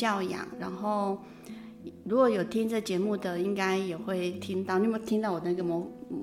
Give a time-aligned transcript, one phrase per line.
[0.00, 0.46] 教养。
[0.58, 1.18] 然后
[2.04, 4.78] 如果有听这节目的，应该也会听到。
[4.78, 5.76] 你有没有听到我那个魔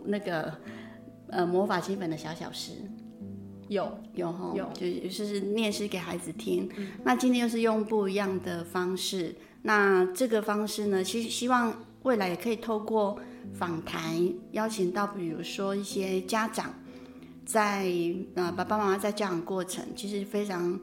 [0.06, 0.52] 那个
[1.30, 2.72] 呃魔法基本的小小诗？
[3.68, 3.84] 有
[4.16, 6.68] 有哈，有，就就是念诗给孩子听。
[6.78, 6.88] 嗯。
[7.04, 9.36] 那今天又是用不一样的方式。
[9.62, 11.74] 那这个方式呢，其实希望
[12.04, 13.20] 未来也可以透过
[13.54, 16.74] 访谈，邀请到比如说一些家长。
[17.46, 17.90] 在
[18.36, 20.78] 呃，爸爸妈妈在教养过程其实非常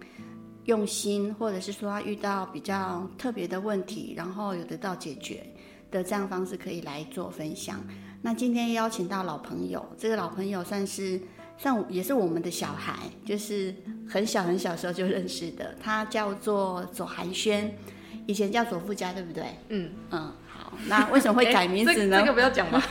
[0.64, 5.44] 用心，或者是说他遇到比较特别的问题，然后有得到解决
[5.90, 7.84] 的这样方式可以来做分享。
[8.22, 11.20] 那今天邀请到老朋友，这个老朋友算是
[11.58, 12.94] 算也是我们的小孩，
[13.26, 13.74] 就是
[14.08, 17.76] 很小很小时候就认识的，他叫做左寒轩，
[18.26, 19.44] 以前叫左富家，对不对？
[19.68, 22.16] 嗯嗯，好，那为什么会改名字呢？
[22.16, 22.82] 这，这个不要讲吧？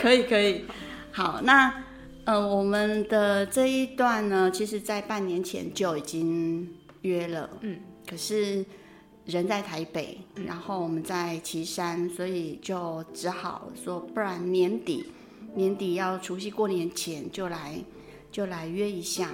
[0.00, 0.64] 可以可以，
[1.12, 1.83] 好，那。
[2.26, 6.68] 嗯、呃，我们的这一段呢，其实在半年前就已经
[7.02, 8.64] 约了，嗯，可是
[9.26, 15.06] 人在台北，嗯、然后我们在岐山，所以就只好说，不然年底
[15.54, 17.78] 年底要除夕过年前就来
[18.32, 19.30] 就来约一下。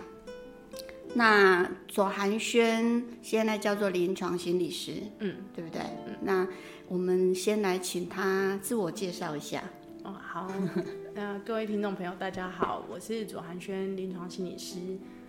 [1.15, 5.81] 那左寒轩现在叫做临床心理师，嗯，对不对？
[6.07, 6.47] 嗯，那
[6.89, 9.63] 我们先来请他自我介绍一下。
[10.03, 10.51] 哦，好。
[11.21, 14.81] 那各位听众朋友，大家好，我是左寒轩，临床心理师。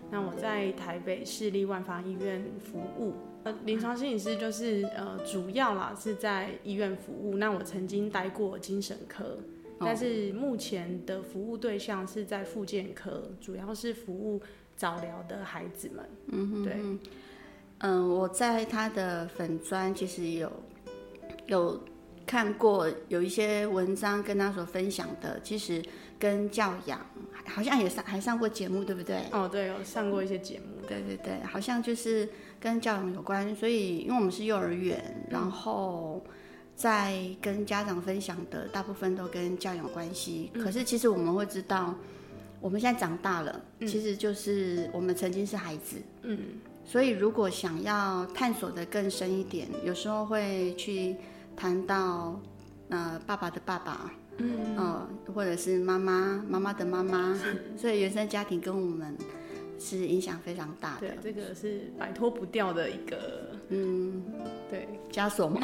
[0.10, 3.14] 那我在台北市立万芳医院服务。
[3.44, 7.36] 呃，临床心理师就是呃，主要啦是在医院服务。
[7.36, 9.38] 那我曾经待过精神科，
[9.82, 14.42] 但是目前的服务对象是在复健科，主要是服务
[14.78, 16.10] 早疗的孩子们。
[16.28, 16.76] 嗯哼，对。
[17.80, 20.50] 嗯，我在他的粉砖其实有
[21.48, 21.84] 有。
[22.32, 25.84] 看过有一些文章跟他所分享的，其实
[26.18, 27.06] 跟教养
[27.46, 29.26] 好像也上还上过节目，对不对？
[29.34, 30.88] 哦，对，有上过一些节目。
[30.88, 33.54] 对对对，好像就是跟教养有关。
[33.54, 36.24] 所以，因为我们是幼儿园，然后
[36.74, 40.52] 在跟家长分享的大部分都跟教养有关系。
[40.54, 40.64] 嗯。
[40.64, 41.94] 可是，其实我们会知道，
[42.62, 45.98] 我们现在长大了，其实就是我们曾经是孩子。
[46.22, 46.40] 嗯。
[46.86, 51.18] 所以，如果想要探索的更深一点，有时候会去。
[51.56, 52.40] 谈到，
[52.90, 57.38] 呃，爸爸的爸爸，嗯，呃，或者是妈妈，妈妈的妈妈，
[57.78, 59.16] 所以原生家庭跟我们
[59.80, 61.08] 是影响非常大的。
[61.08, 64.24] 对，这个是摆脱不掉的一个，嗯，
[64.70, 65.62] 对，枷锁嘛，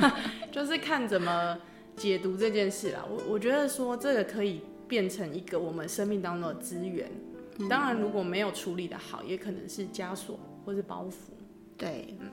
[0.52, 1.58] 就是看怎么
[1.96, 3.04] 解读这件事啦。
[3.08, 7.10] 我我觉得说这个可以变成一个我们生命当中的资源，
[7.58, 11.32] 嗯，当然如果没有处理的好，也可能是枷锁或是包袱。
[11.76, 12.28] 对，嗯。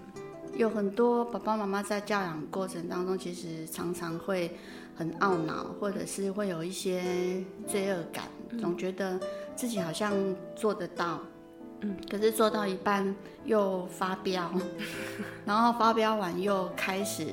[0.56, 4.58] 有很多爸爸妈妈在教养过程当中，其实常常会
[4.96, 8.26] 很懊恼，或者是会有一些罪恶感，
[8.60, 9.20] 总觉得
[9.56, 10.14] 自己好像
[10.56, 11.20] 做得到，
[11.82, 13.16] 嗯，可是做到一半
[13.46, 14.52] 又发飙，
[15.46, 17.28] 然后发飙完又开始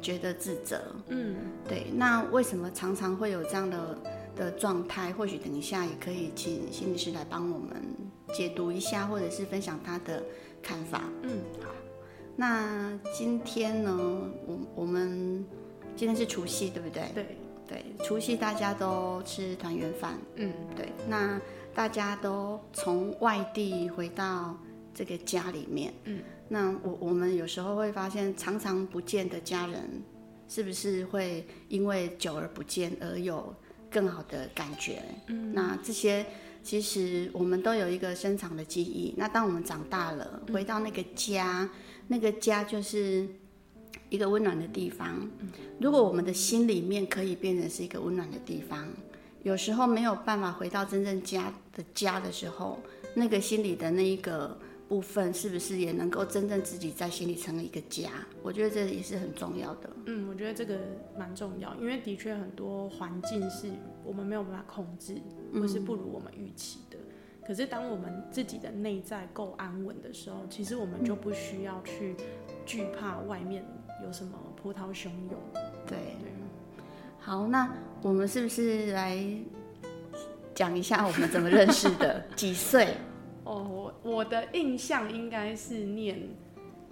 [0.00, 1.36] 觉得自责，嗯，
[1.68, 1.86] 对。
[1.94, 3.98] 那为什么常常会有这样的
[4.34, 5.12] 的状态？
[5.12, 7.82] 或许等一下也可以请心理师来帮我们
[8.32, 10.22] 解读一下，或者是分享他的
[10.62, 11.70] 看法，嗯，好。
[12.40, 13.94] 那今天呢，
[14.46, 15.44] 我我们
[15.94, 17.02] 今天是除夕，对不对？
[17.14, 17.36] 对
[17.68, 20.88] 对，除夕大家都吃团圆饭，嗯，对。
[21.06, 21.38] 那
[21.74, 24.58] 大家都从外地回到
[24.94, 30.02] 这个家里面，嗯，那我我们有时候会发现，常常不见的家人，
[30.48, 33.54] 是不是会因为久而不见而有
[33.90, 35.02] 更好的感觉？
[35.26, 36.24] 嗯，那这些
[36.62, 39.12] 其实我们都有一个深藏的记忆。
[39.14, 41.64] 那当我们长大了，回到那个家。
[41.64, 41.70] 嗯
[42.10, 43.24] 那个家就是
[44.08, 45.30] 一个温暖的地方。
[45.78, 48.88] 如果我们的心里面可以变成是一个温暖的地方，
[49.44, 52.80] 有时候没有办法回到真正家的家的时候，
[53.14, 58.10] 那个心里的那一个部分，是不是也能够真正自己在心里成为一个家？
[58.42, 59.88] 我觉得这也是很重要的。
[60.06, 60.80] 嗯，我觉得这个
[61.16, 63.68] 蛮重要，因为的确很多环境是
[64.04, 65.14] 我们没有办法控制，
[65.54, 66.80] 或是不如我们预期。
[67.50, 72.14] 可是，当我们自己的内在够安稳的时候，其实我们就不需要去
[72.64, 73.64] 惧怕外面
[74.04, 75.36] 有什么波涛汹涌。
[75.84, 76.30] 对，对。
[77.18, 77.68] 好，那
[78.02, 79.18] 我们是不是来
[80.54, 82.24] 讲一下我们怎么认识的？
[82.36, 82.94] 几岁？
[83.42, 86.20] 哦，我我的印象应该是念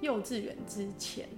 [0.01, 1.29] 幼稚园之前。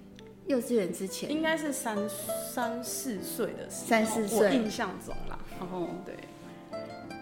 [0.46, 3.86] 幼稚园之前，应该是三三四岁的时候。
[3.86, 5.38] 三四岁，我印象中啦。
[5.60, 6.14] 哦，对。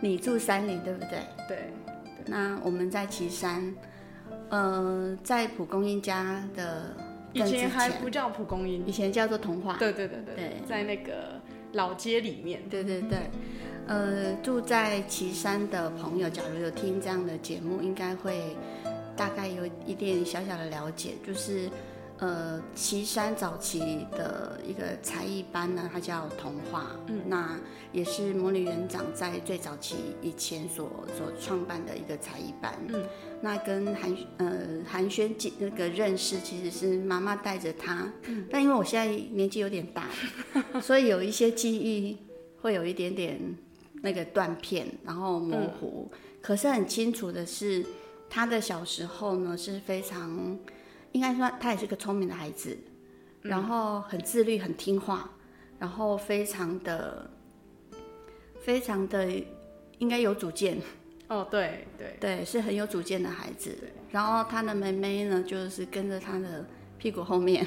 [0.00, 1.20] 你住山里，对不对？
[1.46, 1.58] 对。
[2.26, 3.74] 那我们在岐山，
[4.50, 6.94] 呃，在蒲公英家的
[7.32, 9.76] 以前还不叫蒲公英，以前叫做童话。
[9.78, 11.40] 对对对对，对在那个
[11.72, 12.62] 老街里面。
[12.68, 13.18] 对对对，
[13.86, 18.56] 呃，住在岐山的朋友，假如有听这样的节目，应该会
[19.16, 21.68] 大概有一点小小的了解，就是。
[22.20, 27.56] 呃，岐山早期的一个才艺班呢，它叫童话，嗯，那
[27.92, 33.06] 也是魔女园长在最早期以前所所创办的一个才艺班，嗯，
[33.40, 40.08] 那跟韩呃韩轩那个认识，其实是妈妈带着他，嗯，但因为我现在年纪有点大，
[40.82, 42.18] 所以有一些记忆
[42.60, 43.40] 会有一点点
[44.02, 47.86] 那个断片，然后模糊，嗯，可是很清楚的是，
[48.28, 50.58] 他的小时候呢是非常。
[51.12, 52.76] 应该说，他也是个聪明的孩子，
[53.40, 55.30] 然后很自律、很听话，
[55.78, 57.30] 然后非常的、
[58.60, 59.26] 非常的
[59.98, 60.78] 应该有主见。
[61.28, 63.76] 哦，对对对，是很有主见的孩子。
[64.10, 66.64] 然后他的妹妹呢，就是跟着他的
[66.98, 67.66] 屁股后面。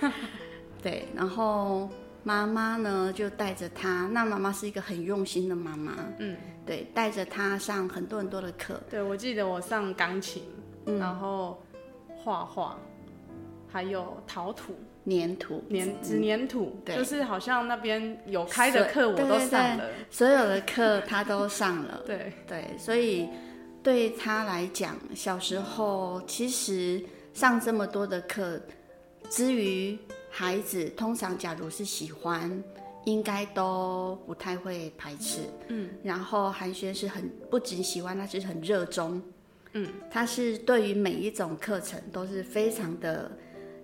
[0.82, 1.88] 对，然后
[2.22, 5.96] 妈妈呢就带着他，那妈妈是一个很用心的妈妈。
[6.18, 6.36] 嗯，
[6.66, 8.78] 对，带着他上很多很多的课。
[8.90, 10.42] 对，我记得我上钢琴，
[10.84, 11.63] 嗯、然后。
[12.24, 12.78] 画画，
[13.68, 14.74] 还有陶土、
[15.04, 22.02] 粘土、粘纸粘土，对，就是好像那边有开的课我都上了，所有的课他都上了。
[22.06, 23.28] 对对，所以
[23.82, 27.04] 对他来讲，小时候其实
[27.34, 28.58] 上这么多的课，
[29.28, 29.98] 之于
[30.30, 32.50] 孩子，通常假如是喜欢，
[33.04, 35.40] 应该都不太会排斥。
[35.68, 39.22] 嗯，然后韩轩是很不仅喜欢，他是很热衷。
[39.74, 43.30] 嗯，他是对于每一种课程都是非常的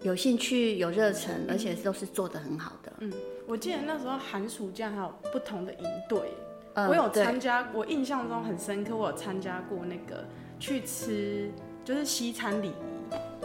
[0.03, 2.93] 有兴趣、有热忱，而且都是做的很好的。
[3.01, 3.13] 嗯，
[3.47, 6.33] 我记得那时候寒暑假还有不同的营队，
[6.75, 10.25] 嗯，我有参加，我印象中很深刻，我有参加过那个
[10.59, 11.51] 去吃
[11.85, 12.73] 就是西餐礼仪。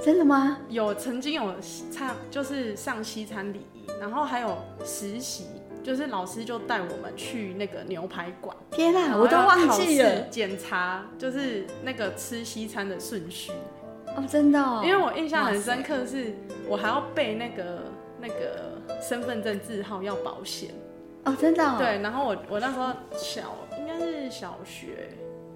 [0.04, 0.60] 真的吗？
[0.70, 1.56] 有曾经有
[1.92, 5.46] 唱，就是上西餐礼仪，然后还有实习。
[5.86, 13.52] 就是老师就带我们去那个牛排馆，天哪，我都忘记了检查，就是那个吃西餐的顺序。
[14.16, 16.34] 哦，真的哦，因为我印象很深刻，是
[16.68, 17.84] 我还要背那个
[18.20, 20.72] 那个身份证字号要保险。
[21.26, 21.76] 哦，真的哦。
[21.78, 25.10] 对，然后我我那时候小，应该是小学，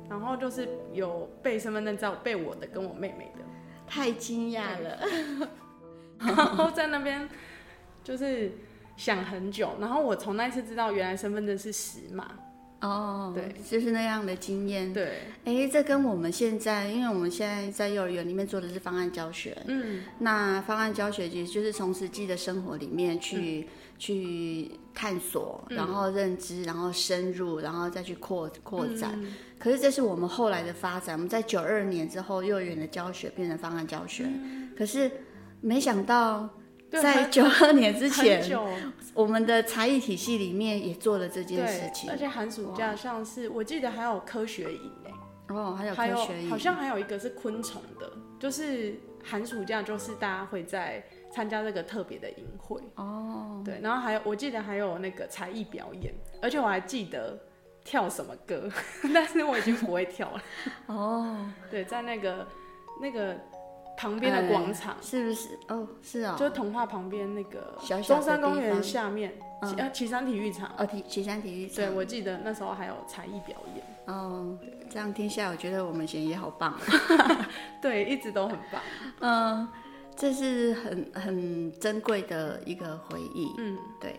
[0.07, 3.43] 然后就是有背身份证照，背我的跟我妹妹的。
[3.87, 5.49] 太惊讶了。
[6.19, 7.27] 然后在那边
[8.03, 8.51] 就是。
[8.99, 12.29] 想很久，然后我从那次知道原来身份证是十码。
[12.81, 14.93] 哦，对，就是那样的经验。
[14.93, 23.67] 对，哎，这跟我们现在，因为我们现在在幼儿园里面做的是方案教学，嗯，那方案教学其实就是从实际的生活里面去、嗯、
[23.97, 29.33] 去探索，然后认知，然后深入，然后再去扩扩展、嗯。
[29.57, 35.09] 可是这是我们后来的发展，我们在九二年之后，幼儿园的教学变成方案教学，嗯、可是
[35.61, 36.49] 没想到。
[36.91, 38.43] 在九二年之前，
[39.13, 44.91] 我们的才艺体系里面也做了这件事情，而且寒暑假像是我记得还有科学营
[45.49, 52.81] 哦，还有科学营，好像还有一个是昆虫的，就是寒暑假就是大家会在参加这个特别的营会。
[52.95, 57.39] 哦，对，然后还有我记得还有那个才艺表演，而且我还记得
[57.83, 58.69] 跳什么歌，
[59.13, 60.43] 但是我已经不会跳了。
[60.87, 62.47] 哦，对，在那个
[63.01, 63.35] 那个。
[63.99, 65.59] 旁边的广场、嗯、是不是？
[65.67, 69.33] 哦，是啊、哦，就是童话旁边那个中山公园下面，
[69.67, 70.71] 旗啊旗山体育场。
[70.77, 71.75] 哦，体旗山体育场。
[71.75, 73.85] 对，我记得那时候还有才艺表演。
[74.05, 74.57] 哦，
[74.89, 76.79] 这样听下来，我觉得我们贤也好棒。
[77.81, 78.81] 对，一直都很棒。
[79.19, 79.67] 嗯，
[80.15, 83.53] 这是很很珍贵的一个回忆。
[83.57, 84.17] 嗯，对。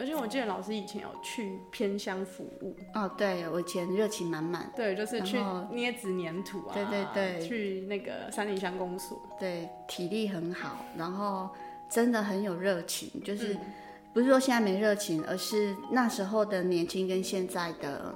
[0.00, 5.38] 而且我记得老师以前有去偏乡服务哦，对，我以前热情满满，对，就是去
[5.72, 11.50] 捏纸粘土啊，对对对，去那个三林乡公所，对，体力很好，然后
[11.90, 13.56] 真的很有热情，就是
[14.12, 18.14] 不是说现在没热情，而是那时候的年轻跟现在的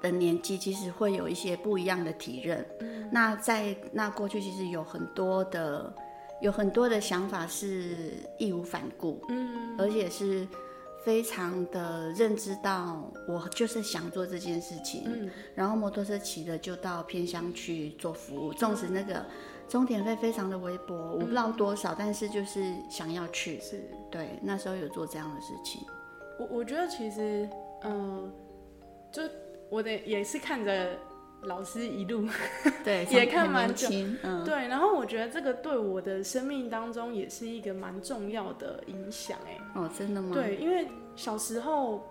[0.00, 2.66] 的年纪其实会有一些不一样的体认。
[2.80, 5.94] 嗯，那在那过去其实有很多的。
[6.44, 10.46] 有很多的想法是义无反顾，嗯，而且是
[11.02, 19.24] 非常的认知到我就是想做这件事情，嗯，然后摩托车骑的就到偏乡去做服务，纵使那个
[19.70, 23.82] 终点费非常的微薄，我不知道多少，但是就是想要去，是。
[24.10, 25.80] 对，那时候有做这样的事情。
[26.38, 27.48] 我我觉得其实，
[27.84, 28.32] 嗯、呃，
[29.10, 29.22] 就
[29.70, 30.90] 我的也是看着。
[31.46, 32.26] 老师一路
[32.84, 33.88] 对 也看蛮久，
[34.22, 40.30] 嗯，对，然后我觉得这个对我的生命当中也是一个蛮重要的影响，哎，哦，真的吗？
[40.34, 42.06] 对，因为小时候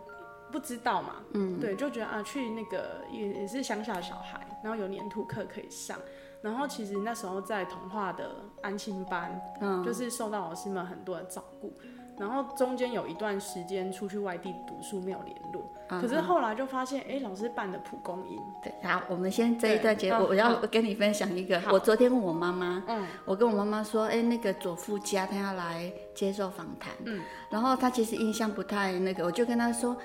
[0.51, 5.97] 不知道嘛，嗯，对，就觉得啊，去那个也也是乡下的小孩，然后有粘土课可以上，
[6.41, 8.29] 然后其实那时候在童话的
[8.61, 11.73] 安亲班，嗯，就是受到老师们很多的照顾，
[12.17, 15.63] 然后中间有一段时间出去外地读书，没有联络。
[15.89, 16.01] Uh.
[16.01, 18.39] 可是后来就发现，哎、欸，老师办的蒲公英。
[18.63, 20.23] 对，好，我们先这一段结束。
[20.23, 21.61] 我要跟你分享一个。
[21.71, 29.97] 我昨天问我妈妈，嗯，我跟我妈妈说，哎、欸，那个左富家他要来接受访谈，嗯，然后他其实印象不太那个，我就跟他说，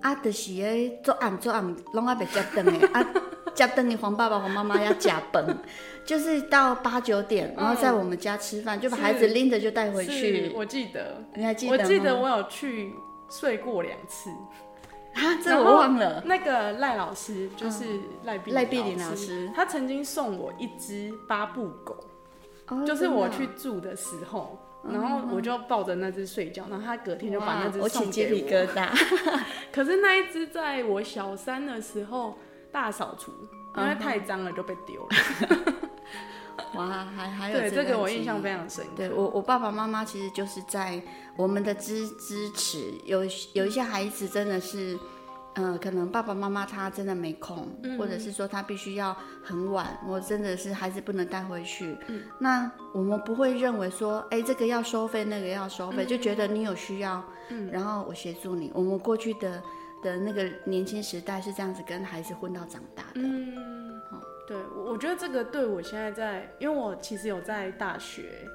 [0.00, 3.06] 啊，就是诶，做暗做暗，拢阿别接灯诶，啊，
[3.66, 5.44] 接灯你黄爸爸黄妈妈要加崩，
[6.04, 10.52] 就是到八九点，然后在我们家吃饭，就把孩子拎着就带回去。
[10.54, 11.72] 我记得，你还记得？
[11.72, 12.94] 我记得我有去
[13.28, 14.30] 睡过两次。
[15.14, 16.22] 啊，这我忘了。
[16.26, 17.84] 那个赖老师就是
[18.22, 21.96] 赖碧赖碧玲老师，他曾经送我一只巴布狗，
[22.86, 24.56] 就是我去住的时候，
[24.88, 27.84] 然后我就抱着那只睡觉，然后他隔天就把那只送给我。
[27.84, 28.88] 我起鸡皮疙瘩。
[29.72, 32.38] 可是那一只在我小三的时候
[32.72, 33.32] 大扫除，
[33.76, 35.74] 因为太脏了就被丢了。
[36.74, 38.84] 哇，还还有对这个我印象非常深。
[38.94, 41.00] 对我我爸爸妈妈其实就是在
[41.36, 43.20] 我们的支支持，有
[43.54, 44.98] 有一些孩子真的是，
[45.54, 51.96] 嗯、呃，可能爸爸妈妈他真的没空，嗯、或者是说他必须要很晚，我真的是孩子不能带回去。
[52.08, 58.70] 嗯，那我们不会认为说，哎，这个要收费，那个要收费，嗯，就觉得你有需要，嗯，然后我协助你。
[58.74, 59.62] 我们过去的
[60.02, 63.20] 的那个年轻时代是这样子跟孩子混到长大的。
[63.20, 63.98] 嗯。
[64.46, 68.48] 对，我我觉得这个对我现在在，因为我其实有在大学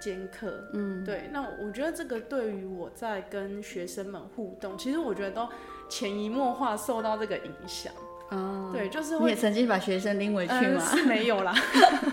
[0.00, 5.48] 兼课，嗯，对，那我觉得这个对于我在跟学生们互动，其实我觉得都
[5.88, 7.92] 潜移默化受到这个影响。
[8.30, 9.24] 哦，对，就是会。
[9.24, 10.84] 你也曾经把学生拎回去吗？
[10.88, 11.52] 呃、是没有啦。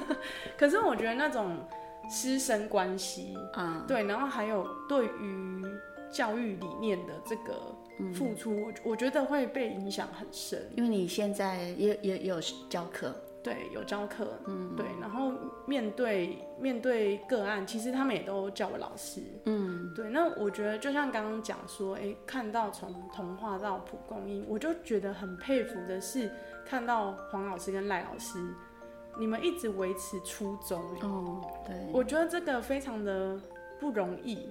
[0.57, 1.59] 可是我觉得那种
[2.09, 5.63] 师生关系，啊、嗯，对，然后还有对于
[6.09, 7.53] 教育理念的这个
[8.13, 10.69] 付出，我、嗯、我觉得会被影响很深。
[10.75, 12.39] 因为你现在也也有
[12.69, 13.13] 教课。
[13.43, 15.31] 对，有教课，嗯，对，然后
[15.65, 20.09] 面对面对个案，其实他们也都叫我老师，嗯，对。
[20.09, 26.29] 那我觉得就像刚刚讲说，哎，看到从童话到蒲公英，我就觉得很佩服的是，
[26.65, 28.37] 看到黄老师跟赖老师，
[29.17, 33.39] 你们一直维持初衷，哦，对，我觉得这个非常的
[33.79, 34.49] 不容易。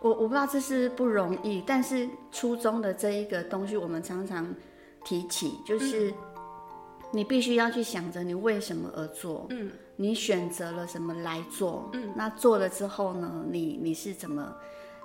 [0.00, 4.54] 我我不知道这是不容易，但是初中的这一个东西，我们常常
[5.04, 6.10] 提起，就是。
[6.10, 6.14] 嗯
[7.10, 14.54] 你必须要去想着你为什么而做，嗯，你选择了什么来做，嗯，那做了之后呢，你你是怎么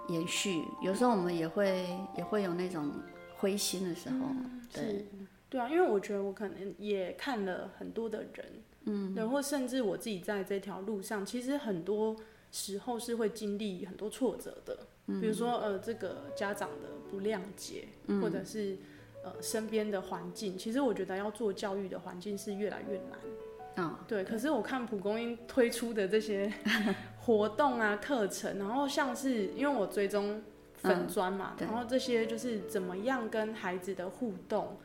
[0.10, 0.62] 延续？
[0.82, 2.92] 有时候我们也会也会有那种
[3.38, 5.08] 灰心的时候，嗯、对，
[5.50, 8.46] 对啊，因为我觉得我可能也看了很多的人，
[8.84, 12.14] 嗯，然后甚至我自己在这条路上，其实很多
[12.54, 18.78] 时候是会经历很多挫折的，嗯，比如说呃，这个家长的不谅解，嗯，或者是。
[19.26, 23.88] 呃，身边的环境，其实我觉得要做教育的环境是越来越难。
[23.88, 24.22] 哦，对。
[24.22, 26.52] 可是我看蒲公英推出的这些
[27.22, 30.44] 活动啊、课程，然后像是因为我追踪
[30.74, 34.76] 粉砖嘛、嗯，然后这些就是怎么样跟孩子的互动，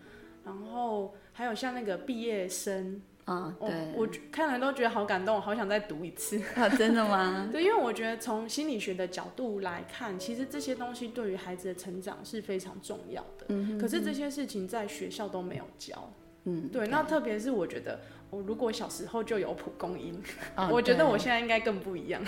[0.45, 3.03] 然后还有像那个毕业生。
[3.29, 6.41] 啊、哦，对，我看了都觉得好感动，我好想再读一次。
[6.57, 7.47] 啊，真的吗？
[7.53, 13.45] 对，因为我觉得从心理学的角度来看，其实这些东西对于孩子的成长是非常重要的。
[13.49, 13.79] 嗯。
[13.79, 16.11] 可是这些事情在学校都没有教。
[16.45, 16.69] 嗯。
[16.69, 20.19] 对，那特别是我觉得，我如果小时候就有蒲公英，
[20.57, 22.23] 哦， 我觉得我现在应该更不一样。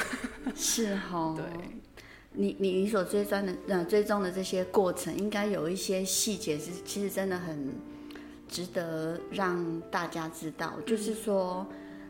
[0.55, 1.35] 是哈。
[1.35, 1.45] 对。
[2.33, 7.73] 你你你所追踪的呃追踪的这些过程，应该有一些细节是其实真的很。
[8.51, 11.65] 值得让大家知道，嗯，就是说，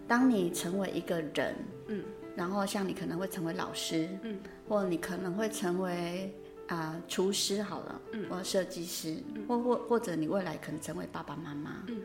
[0.08, 1.54] 当你成为一个人，
[1.88, 2.02] 嗯，
[2.34, 6.34] 然后像你可能会成为老师，嗯，或你可能会成为
[6.66, 11.98] 啊、呃、厨师好了，嗯，或设计师，嗯，或或或者你未来可能成为爸爸妈妈，嗯，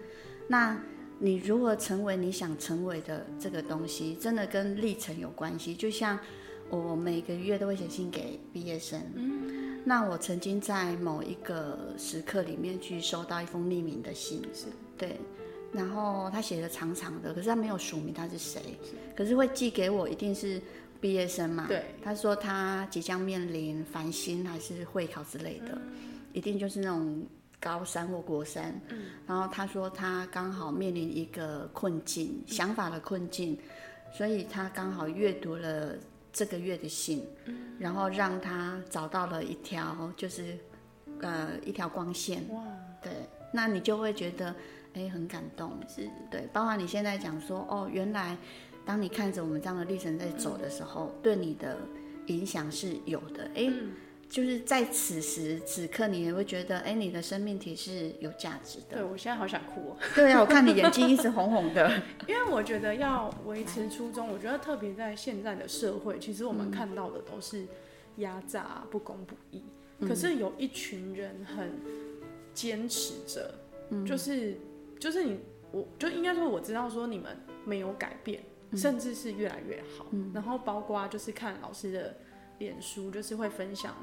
[0.47, 0.77] 那
[1.17, 5.73] 你如何成为你想成为的这个东西，真的跟历程有关系。
[5.73, 6.19] 就像
[6.69, 9.79] 我每个月都会写信给毕业生，嗯。
[9.87, 14.65] 那我曾经在某一个时刻里面去收到一封匿名的信，是。
[14.97, 15.19] 对，
[15.71, 20.59] 然后他写的长长的，可是他没有署名他是谁，是，可是会寄给我一定是
[20.99, 27.23] 毕业生嘛，对，他说他即将面临繁星还是会考之类的，嗯，一定就是那种
[27.59, 33.55] 高三或国三，嗯，然后他说他刚好面临一个困境，嗯，想法的困境，
[34.11, 35.95] 所以他刚好阅读了。
[36.35, 37.25] 这个月的信，
[37.79, 40.57] 然后让他找到了一条，就是，
[41.21, 42.43] 呃，一条光线。
[42.49, 42.61] 哇，
[43.01, 43.11] 对，
[43.53, 44.53] 那你就会觉得，
[44.95, 46.41] 哎，很感动，是对。
[46.51, 48.37] 包括你现在讲说，哦，原来
[48.85, 51.77] 当你看着我们这样的历程在走的时候，嗯、对你的
[52.27, 53.67] 影响是有的，哎。
[53.71, 53.93] 嗯
[54.27, 58.97] 就是在此时此刻，你也会觉得，哎，你的生命体是有价值的。
[58.97, 59.97] 对，我现在好想哭哦。
[60.15, 62.01] 对啊，我看你眼睛一直红红的。
[62.27, 67.65] 因为我觉得要维持初衷，我觉得特别在现在的社会，其实我们看到的都是
[68.17, 69.63] 压榨、不公不义。
[70.01, 71.71] 可是有一群人很
[72.53, 73.53] 坚持着，
[73.91, 74.57] 嗯，就是
[74.99, 75.39] 就是你，
[75.71, 80.07] 我就应该说我知道说你们没有改变，嗯，甚至是越来越好。
[80.11, 82.17] 嗯，然后包括就是看老师的
[82.59, 83.95] 脸书，就是会分享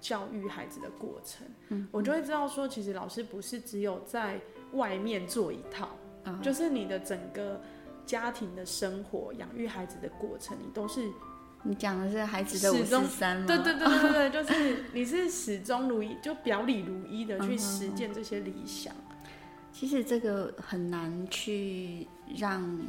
[0.00, 4.40] 教育孩子的过程，嗯，我就会知道说，其实老师不是只有在
[4.72, 5.90] 外面做一套，
[6.24, 7.60] 嗯，就是你的整个
[8.04, 11.10] 家庭的生活、养育孩子的过程，你都是。
[11.62, 13.46] 你讲的是孩子的五十三吗？
[13.48, 18.94] 对对对对对， 就是你是始终如一，就表里如一的去实践这些理想。
[19.72, 22.80] 其实这个很难去让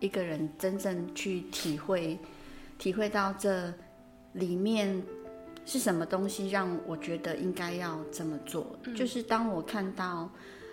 [0.00, 2.18] 一个人真正去体会，
[2.78, 3.70] 体会到这
[4.32, 5.02] 里面
[5.64, 8.78] 是什么东西，让我觉得应该要这么做。
[8.84, 8.94] 嗯。
[8.94, 10.30] 就是当我看到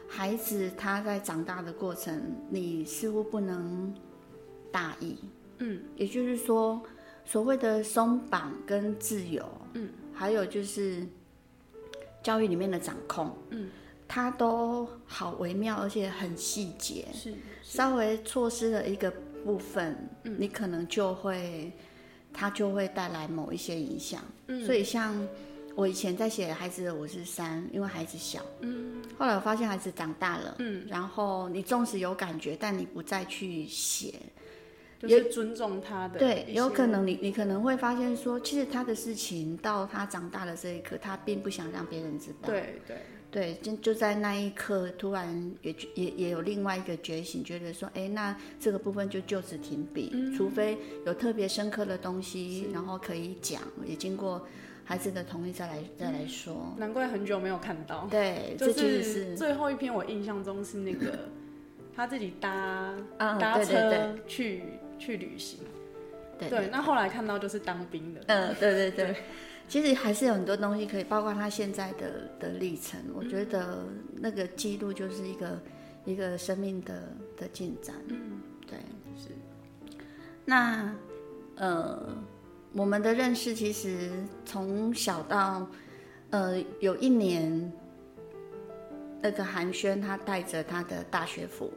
[0.08, 3.94] 孩子他在长大的过程，你似乎不能
[4.72, 5.18] 大意。
[5.60, 6.82] 嗯，也就是说。
[7.26, 11.06] 所谓的松绑跟自由，嗯，还有就是
[12.24, 13.70] 教育里面的掌控，嗯，
[14.08, 19.12] 它都好微妙，而且很细节，是，是稍微错失了一个
[19.46, 21.72] 部分，嗯，你可能就会，
[22.40, 25.28] 它就会带来某一些影响，嗯，所以像
[25.76, 34.14] 我以前在写孩子的五四三，因为孩子小，嗯，后来我发现孩子长大了，嗯，然后你纵使有感觉，但你不再去写。
[35.02, 42.48] 也尊重他的，对，有可能你你可能会发现说，其实他的事情到他长大的这一刻，他并不想让别人知道。
[42.50, 42.98] 对对
[43.32, 54.46] 对，就就在那一刻，突然也也也有另外一个觉醒，觉得说，哎，那这个部分就就此停笔，嗯，除非有特别深刻的东西，然后可以讲，也经过
[54.84, 56.74] 孩子的同意再来再来说。
[56.78, 58.08] 难怪很久没有看到。
[58.10, 61.18] 对，就是，这其实是最后一篇，我印象中是那个
[61.96, 64.64] 他自己搭搭车去。
[65.02, 65.60] 去旅行，
[66.38, 69.16] 对，对，对，那后来看到就是当兵的，嗯，对对对，对，
[69.70, 75.62] 其实还是有很多东西可以，包括他现在的的历程，我觉得那个记录就是一个
[76.06, 78.80] 一个生命的的进展，嗯，对，
[79.16, 79.30] 是。
[80.44, 80.92] 那
[81.56, 82.18] 呃，
[82.74, 84.10] 我们的认识其实
[84.44, 85.68] 从小到
[86.32, 87.72] 呃有一年，
[89.22, 91.72] 那个韩轩他带着他的大学服，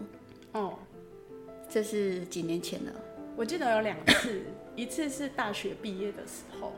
[0.52, 0.78] 哦，
[1.68, 2.92] 这是几年前了。
[3.36, 4.40] 我记得有两次，
[4.74, 6.72] 一次是大学毕业的时候，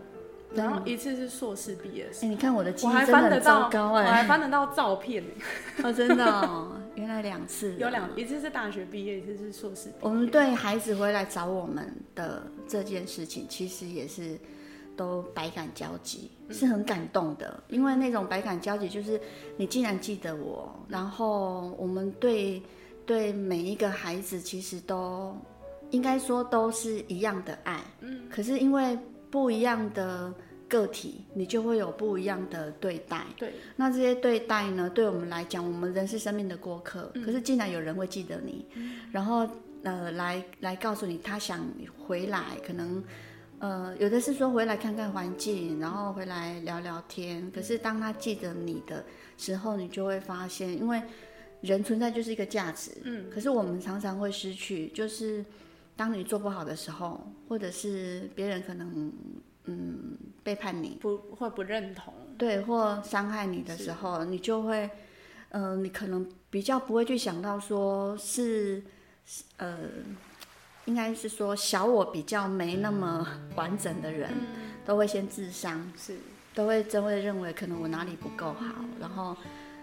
[0.55, 2.27] 然后一次是硕士毕业的时候。
[2.27, 5.25] 哎、欸，你看我的记忆真的很糟糕哎，我还翻得到照片
[5.83, 7.75] 哦，真的哦，原来两次。
[7.77, 9.99] 有两，一次是大学毕业，一次是硕士毕业。
[10.01, 14.38] 我们对孩子回来找我们的这件事情，其实也是
[14.97, 17.62] 都百感交集，是很感动的。
[17.69, 19.21] 因为那种百感交集，就是
[19.57, 22.62] 你竟然记得我，然后我们对
[23.05, 25.37] 对每一个孩子，其实都。
[25.90, 28.99] 应该说都是一样的爱，嗯，可是因为
[29.35, 30.33] 不一样的
[30.68, 33.53] 个体，你就会有不一样的对待，对。
[33.75, 39.44] 那这些对待呢，对我们来讲，我们人是生命的过客，嗯，可是竟然有人会记得你，嗯，然后
[39.83, 41.66] 呃，来来告诉你他想
[41.99, 43.03] 回来，可能
[43.59, 47.51] 呃，有的是说回来看看环境，然后回来聊聊天。
[47.51, 49.05] 可是当他记得你的
[49.37, 51.03] 时候，你就会发现，因为
[51.61, 55.44] 人存在就是一个价值，嗯，可是我们常常会失去，就是。
[55.96, 59.12] 当你做不好的时候，或者是别人可能
[59.66, 64.90] 嗯背叛你，不会不认同，对，或伤害你的时候，你就会，
[65.50, 68.83] 嗯、呃，你可能比较不会去想到说是，
[69.57, 69.78] 呃，
[70.87, 74.46] 应该是说小我比较没那么完整的人，嗯、
[74.85, 76.16] 都会先自伤，是，
[76.54, 79.37] 都会真会认为可能我哪里不够好，嗯、然后。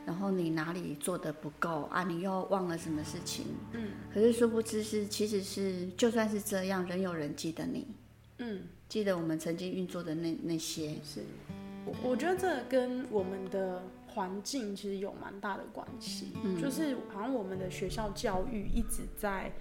[0.06, 2.04] 然后你哪里做的不够啊？
[2.04, 3.46] 你又忘了什么事情？
[3.74, 7.88] 嗯，可是殊不知是，其实是就算是这样，仍有人记得你，
[8.40, 10.96] 嗯，记得我们曾经运作的那那些。
[11.04, 11.22] 是，
[11.86, 16.34] 我我觉得这跟我们的环境其实有蛮大的关系。
[16.44, 19.52] 嗯，就是好像我们的学校教育一直在，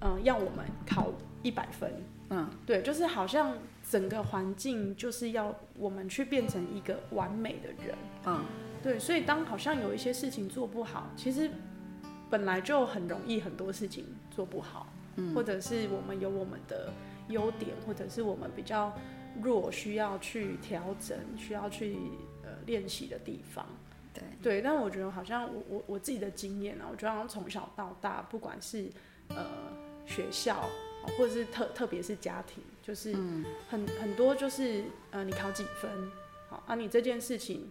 [0.00, 1.92] 嗯，要我们考一百分。
[2.30, 3.54] 嗯，对，就是好像
[3.88, 7.94] 整个环境就是要我们去变成一个完美的人。
[8.24, 8.42] 嗯。
[8.84, 11.50] 对，所以当好像有一些事情做不好，其实
[12.28, 16.92] 本来就很容易很多事情做不好，嗯，或者是我们有我们的
[17.28, 18.92] 优点，或者是我们比较
[19.42, 21.96] 弱，需要去调整，需要去
[22.42, 23.64] 呃练习的地方。
[24.12, 28.90] 对对，但我觉得好像我我我自己的经验啊，我觉得好像从小到大，不管是
[29.28, 29.46] 呃
[30.04, 30.68] 学校，
[31.16, 33.14] 或者是特特别是家庭，就是
[33.70, 35.90] 很很多就是呃你考几分，
[36.50, 37.70] 好啊，你这件事情。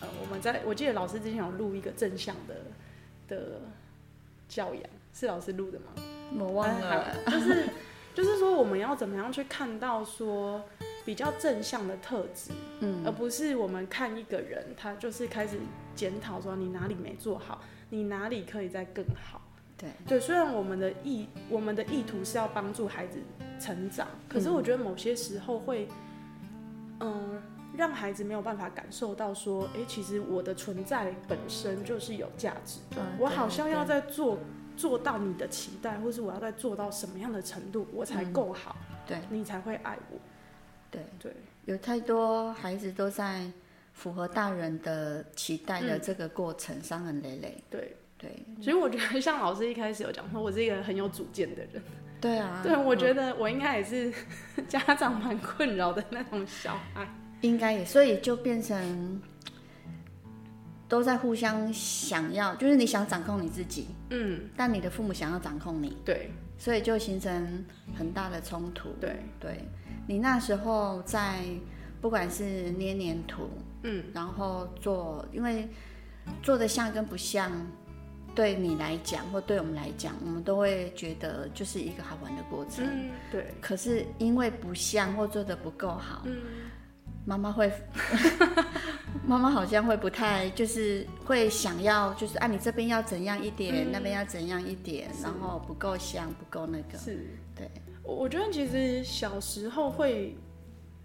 [0.00, 2.54] 呃，我们在我记得老师之前有录一个正向的
[3.28, 3.60] 的
[4.48, 4.82] 教养，
[5.12, 5.86] 是老师录的吗？
[6.38, 7.68] 我忘了，就是
[8.14, 10.62] 就是说我们要怎么样去看到说，
[11.04, 15.58] 比较正向的特质，嗯，而不是我们看一个人，他就是开始
[15.94, 19.40] 检讨说你哪里没做好，你哪里可以再更好。
[19.78, 23.18] 对对，虽然我们的意我们的意图是要帮助孩子
[23.60, 25.86] 成长，可是我觉得某些时候会，
[27.00, 27.42] 嗯、呃，
[27.76, 34.38] 让孩子没有办法感受到说，哎、欸，其实我的存在本身就是有价值的，嗯、我好像要在做
[34.76, 40.18] 做到你的期待，或是我要在做到什么样的程度，我才够好，嗯、对，你才会爱我。
[40.90, 41.32] 对对，
[41.66, 43.50] 有太多孩子都在
[43.92, 47.62] 符合大人的期待的这个过程，伤痕累累。
[47.70, 47.96] 对。
[48.18, 51.82] 对，所以我觉得像老师一开始有讲说，我是一个很有主见的人。
[52.18, 54.10] 对啊，对，我觉得我应该也是
[54.66, 57.06] 家长蛮困扰的那种小孩。
[57.40, 59.20] 应该也，所以就变成
[60.88, 67.64] 都在互相想要，就是你想掌控你自己，嗯，但你的父母想要掌控你，对，所以就形成
[67.96, 68.90] 很大的冲突。
[69.00, 69.68] 对，对，
[70.06, 71.44] 你那时候在
[72.00, 73.50] 不管是捏黏土，
[73.82, 75.68] 嗯，然后做，因为
[76.42, 77.52] 做的像跟不像。
[78.34, 82.84] 对你来讲，或对我们来讲，我们都会觉得就是一个好玩的过程。
[82.84, 83.46] 嗯，对。
[83.62, 86.36] 可是因为不像或做的不够好，嗯，
[87.26, 87.70] 妈妈会，
[89.26, 96.96] 妈妈好像会不太，就是会想要，就是啊，你这边要怎样一点，嗯，那边要怎样一点，然后不够香，不够那个。
[96.96, 97.68] 是，对。
[98.04, 100.36] 我觉得其实小时候会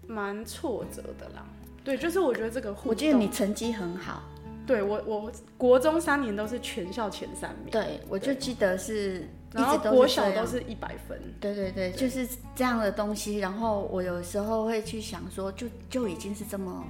[0.06, 1.44] 蛮挫折的啦。
[1.82, 4.22] 对，就是我觉得这个，我记得你成绩很好。
[4.64, 7.72] 对我，我国中三年都是全校前三名。
[7.72, 11.18] 对，我就记得是，然后国小都是一百分。
[11.40, 13.38] 对对对，就是这样的东西。
[13.38, 16.84] 然后我有时候会去想说，就就已经是这么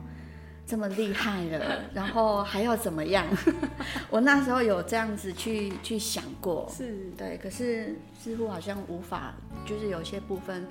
[0.66, 3.26] 这么厉害了， 然后还要怎么样？
[4.10, 9.34] 我那时候有这样子去去想过，是对，可是似乎好像无法，
[9.66, 10.66] 就是有些部分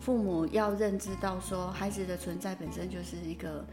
[0.00, 3.64] 父母要认知到说，孩子的存在本身就是一个。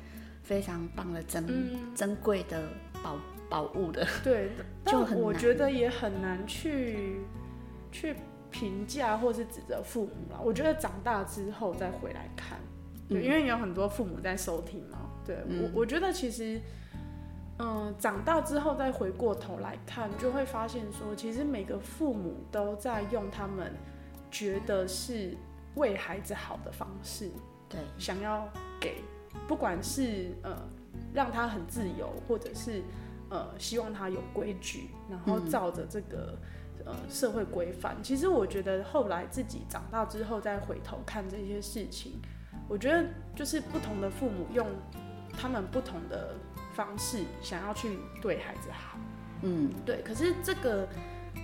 [0.46, 2.64] 非常棒的珍、嗯、珍贵的
[3.02, 3.18] 宝
[3.50, 4.50] 宝物的，对，
[4.86, 7.22] 就很我觉得也很难去
[7.94, 8.14] 去
[8.52, 10.40] 评价或是指责父母啦。
[10.44, 12.60] 我觉得长大之后再回来看，
[13.08, 14.98] 对，嗯、因为有很多父母在收听嘛。
[15.26, 16.60] 对、嗯、我，我觉得其实，
[17.60, 23.72] 嗯、呃，长大之后再回过头来看，就会发现说，其实每个父母都在用他们
[24.30, 25.38] 觉得是
[25.76, 27.30] 为孩子好的方式，
[27.70, 28.50] 对，想要
[28.82, 29.02] 给。
[29.48, 30.56] 不管是呃
[31.12, 32.84] 让他很自由，或者是
[33.32, 36.48] 呃希望他有规矩，然后照着这个、嗯、
[36.86, 37.96] 呃社会规范。
[38.04, 42.22] 其实我觉得后来自己长大之后再回头看这些事情，
[42.68, 44.68] 我觉得就是不同的父母用
[45.38, 46.36] 他们不同的
[46.74, 48.98] 方式想要去对孩子好。
[49.42, 50.02] 嗯，对。
[50.02, 50.88] 可是这个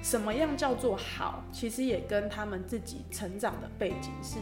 [0.02, 4.38] 什么样叫做好，其实也跟他们自己成长的背景是。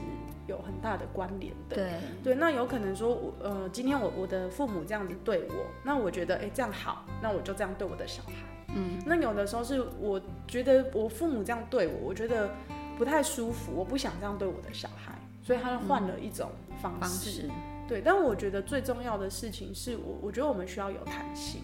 [0.48, 1.92] 有很大的关联的，对
[2.24, 8.34] 对，那有可能说，我呃，今天我我的父母这样子对我，那我觉得哎、欸、这样好，那我就这样对我的小孩，
[8.70, 12.50] 嗯，那有的时候是我觉得我父母这样对我，我觉得
[12.98, 16.52] 不太舒服，我不想这样对我的小孩，所以他换了一种
[16.82, 17.50] 方式，嗯、方式
[17.88, 21.62] 对，但我觉得最重要的事情是我我觉得我们需要有弹性，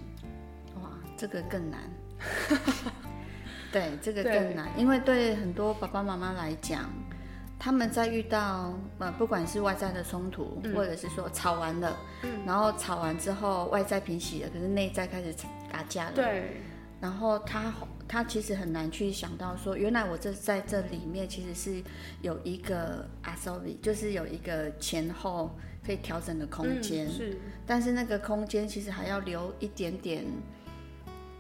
[0.82, 1.82] 哇，这个更难，
[3.72, 6.90] 对，这个更难，因为对很多爸爸妈妈来讲。
[7.60, 15.34] 他们在遇到呃，不管是外在的冲突，嗯、或者是说吵完了，嗯、然后吵完之后外在平息了，可是内在开始
[15.72, 16.12] 打架了。
[16.14, 16.62] 对。
[17.04, 17.74] 然后他
[18.08, 21.84] 他其实很难去想到说，原来我这在这里面其实是
[22.22, 25.54] 有一个啊，sorry，就是有一个前后
[25.86, 27.06] 可以调整的空间。
[27.06, 27.38] 嗯、是。
[27.66, 30.24] 但是那个空间其实还要留一点点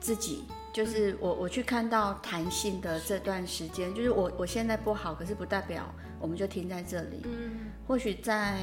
[0.01, 0.43] 自己。
[0.73, 7.21] 就是我我去看到弹性的这段时间，就是我我现在不好，可是不代表我们就停在这里。
[7.23, 8.59] 嗯，或许在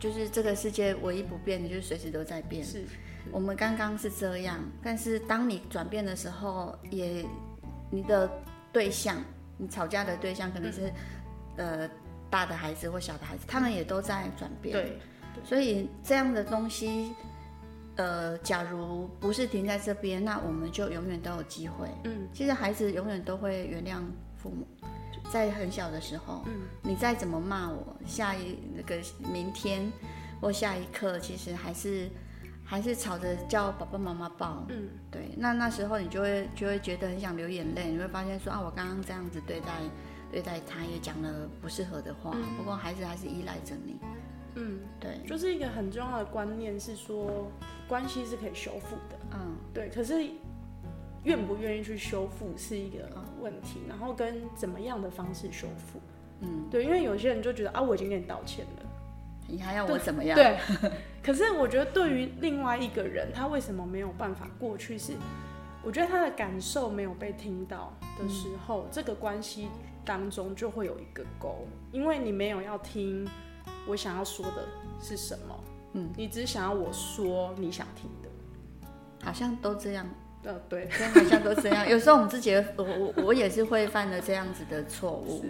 [0.00, 2.64] 就是这个世界唯一不变的，就是随时都在变。
[2.64, 2.82] 是
[3.30, 7.24] 我们刚刚是这样，但是当你转变的时候，也
[7.90, 8.30] 你的
[8.72, 9.16] 对象，
[9.56, 10.92] 你吵架的对象可能是、
[11.56, 11.90] 嗯、呃
[12.28, 14.72] 大的孩子或小的孩子，他们也都在转变。
[14.72, 14.98] 对，
[15.34, 17.12] 对所以这样的东西。
[17.96, 21.86] 呃，假如不是停在这边，那我们就永远都有机会。
[22.04, 24.00] 嗯，其实孩子永远都会原谅
[24.34, 24.66] 父母，
[25.30, 28.98] 在很小的时候，嗯，你再怎么骂我，下一那个
[29.30, 29.92] 明天
[30.40, 32.08] 或下一刻，其实还是
[32.72, 34.64] 还是吵着叫爸爸妈妈抱。
[34.70, 39.66] 嗯，对，那那时候你就会就会觉得很想流眼泪，你会发现说啊，我刚刚这样子对待
[40.30, 42.30] 对待他，也讲了不适合的话。
[42.34, 43.98] 嗯，不过孩子还是依赖着你。
[44.54, 47.46] 嗯，对，就是一个很重要的观念是说，
[47.86, 49.18] 关系是可以修复的。
[49.34, 49.90] 嗯，对。
[49.90, 50.26] 可是，
[51.24, 53.06] 愿不愿意去修复是一个
[53.38, 56.00] 问题，然后跟怎么样的方式修复，
[56.40, 58.81] 嗯，对，因为有些人就觉得啊，我已经跟你道歉了，
[59.52, 60.34] 你还要我怎么样？
[60.34, 60.56] 对。
[61.22, 64.98] 可是我觉得对于另外一个人，他为什么没有办法过去？
[64.98, 65.12] 是
[65.84, 69.68] 我觉得他的感受没有被听到的时候，嗯、这个关系
[70.04, 73.28] 当中就会有一个沟，因为你没有要听
[73.86, 74.64] 我想要说的
[75.00, 78.28] 是什么，嗯，你只想要我说你想听的，
[79.24, 80.08] 好像都这样。
[80.44, 81.86] 呃，对，好像都这样。
[81.90, 85.44] 有时候我们自己，我我我也是会犯了这样子的错误。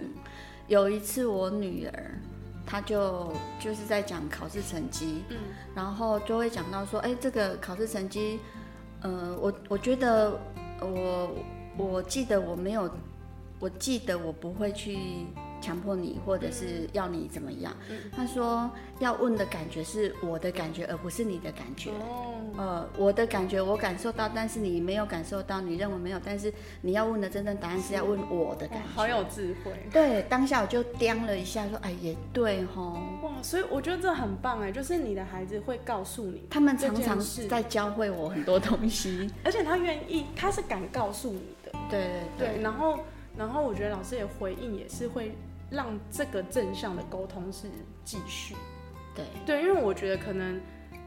[0.67, 2.21] 有一次我女儿，
[2.65, 5.37] 她就就是在讲考试成绩，嗯，
[5.75, 8.39] 然后就会讲到说，哎，这个考试成绩，
[9.01, 10.39] 呃，我我觉得
[10.81, 11.31] 我
[11.77, 12.89] 我记得我没有，
[13.59, 15.25] 我记得我不会去。
[15.63, 17.73] 强迫你，或者是要你怎么样？
[17.89, 21.91] 嗯、他说要问的感觉是我的感觉，而不是你的感觉。
[21.91, 28.87] 哦，呃，我的感觉我感受到，但是你没有感受到，你认为没有，但是你要问的真正答案是要问我的感觉。
[28.93, 29.71] 好有智慧。
[29.91, 32.99] 对，当下我就掂了一下，说，哎，也对吼。
[33.23, 41.71] 哇，所以我觉得这很棒哎，就是你的孩子会告诉你，他们常常在教会我很多东西， 而且他愿意，他是敢告诉你的。
[41.89, 42.99] 对对对，对，然后
[43.37, 45.31] 然后我觉得老师也回应也是会。
[45.73, 47.67] 让这个正向的沟通是
[48.03, 48.55] 继续，
[49.15, 50.57] 对对，因为我觉得可能，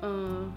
[0.02, 0.52] 嗯、呃，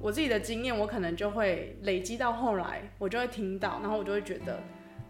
[0.00, 4.58] 我自己的经验，我可能就会累积到后来，我就会听到，然后我就会觉得，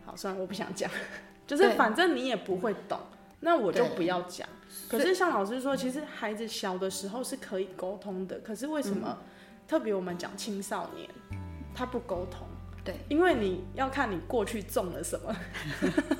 [0.05, 0.91] 好，算了，我不想讲，
[1.47, 2.99] 就是反正你也不会懂，
[3.39, 4.49] 那我就不要讲。
[4.89, 9.27] 可是像老师说，其实孩子小的时候是可以沟通的，可是为什么、嗯、
[9.69, 11.09] 特别我们讲青少年，
[11.73, 12.47] 他不沟通？
[12.83, 15.37] 对，因为你要看你过去种了什么。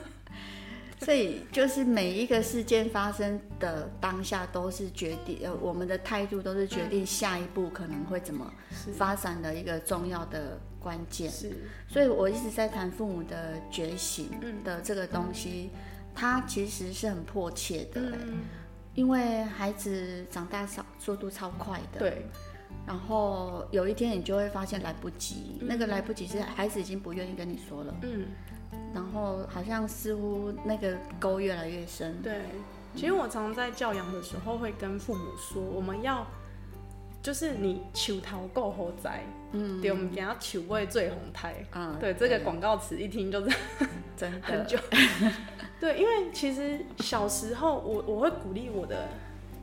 [1.01, 8.53] 所以就是每一个事件发生的当下，都是决定呃我们的态度，都是决定下一步可能会怎么
[8.95, 11.31] 发展的一个重要的关键。
[11.31, 11.53] 是，
[11.89, 14.29] 所以我一直在谈父母的觉醒
[14.63, 15.71] 的这个东西，
[16.15, 18.19] 它其实是很迫切的，
[18.95, 21.99] 因为孩子长大速速度超快的。
[21.99, 22.27] 对。
[22.87, 27.95] 然后有一天你就会发现来不及，那个来不及是孩子已经不愿意跟你说了。
[28.03, 28.27] 嗯。
[28.95, 32.21] 然后好像似乎那个沟越来越深。
[32.23, 32.41] 对，
[32.95, 36.27] 其实我常常在教养的时候会跟父母说，我们要
[37.23, 41.65] 就是你求桃够后栽，嗯，对，我们给他求位最红台。
[41.71, 43.57] 啊，对，这个广告词一听就是
[44.17, 44.79] 真的很久。
[45.81, 49.09] 对，因为其实小时候我我会鼓励我的。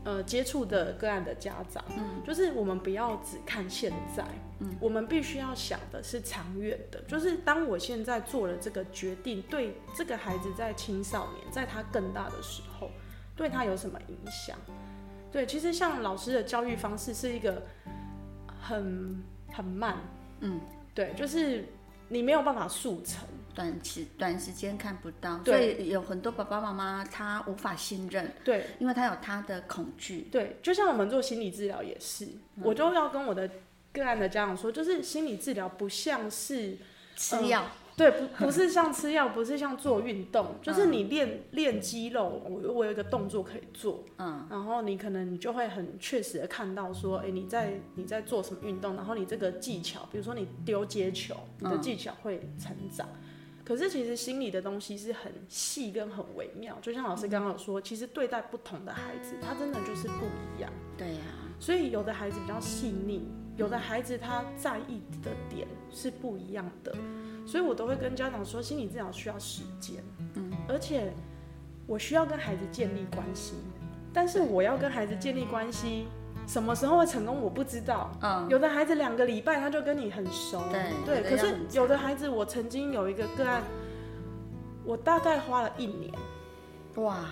[0.03, 4.23] 呃，接触的个案的家长，嗯，就是我们不要只看现在，
[4.59, 7.01] 嗯，我们必须要想的是长远的。
[7.07, 12.89] 就是当我现在做了这个决定，对这个孩子在青少年，在他更大的时候，
[13.35, 14.57] 对他有什么影响？
[15.31, 17.61] 对，其实像老师的教育方式是一个
[18.59, 19.97] 很很慢，
[20.39, 20.59] 嗯，
[20.93, 21.65] 对，就是
[22.07, 23.27] 你没有办法速成。
[23.55, 33.49] 短期短时间看不到，所以有很多爸爸妈妈他无法信任，对，因为他有他的恐惧，对，就像我们做心理治疗也是，嗯、我就要跟我的
[33.97, 36.77] 个案的家长说，就是心理治疗不像是
[37.15, 37.65] 吃药。
[37.97, 53.09] 对，不不是像吃药，不是像做运动，就是你练练肌肉，我我有一个动作可以做，嗯，然后你可能你就会很确实的看到说，哎，你在你在做什么运动，然后你这个技巧，比如说你丢接球，你的技巧会成长。
[53.13, 60.71] 嗯、可是其实心理的东西是很细跟很微妙，就像老师刚刚有说，其实对待不同的孩子，他真的就是不一样。
[60.95, 66.95] 对呀、啊，所以有的孩子比较细腻，有的孩子他在意的点是不一样的。
[67.45, 70.03] 所以我都会跟家长说，心理治疗需要时间，
[70.35, 71.13] 嗯，而且
[71.85, 73.55] 我需要跟孩子建立关系，
[74.13, 76.07] 但是我要跟孩子建立关系，
[76.45, 80.61] 什么时候会成功我不知道，嗯，有的孩子两个礼拜他就跟你很熟，
[81.05, 83.63] 对，对，可是有的孩子，我曾经有一个个案，
[84.83, 86.13] 我大概花了一年，
[86.95, 87.27] 哇，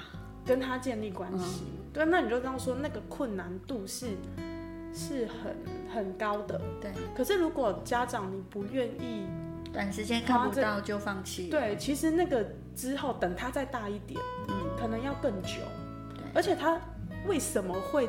[0.45, 4.07] 跟他建立关系，嗯，对，那你就这样说，那个困难度是
[4.95, 5.55] 是很
[5.93, 9.27] 很高的，对，可是如果家长你不愿意。
[9.73, 11.49] 短时间看不到就放弃。
[11.49, 15.60] 对，其实那个之后等他再大一点，嗯，可能要更久。
[16.13, 16.79] 对，而且他
[17.27, 18.08] 为什么会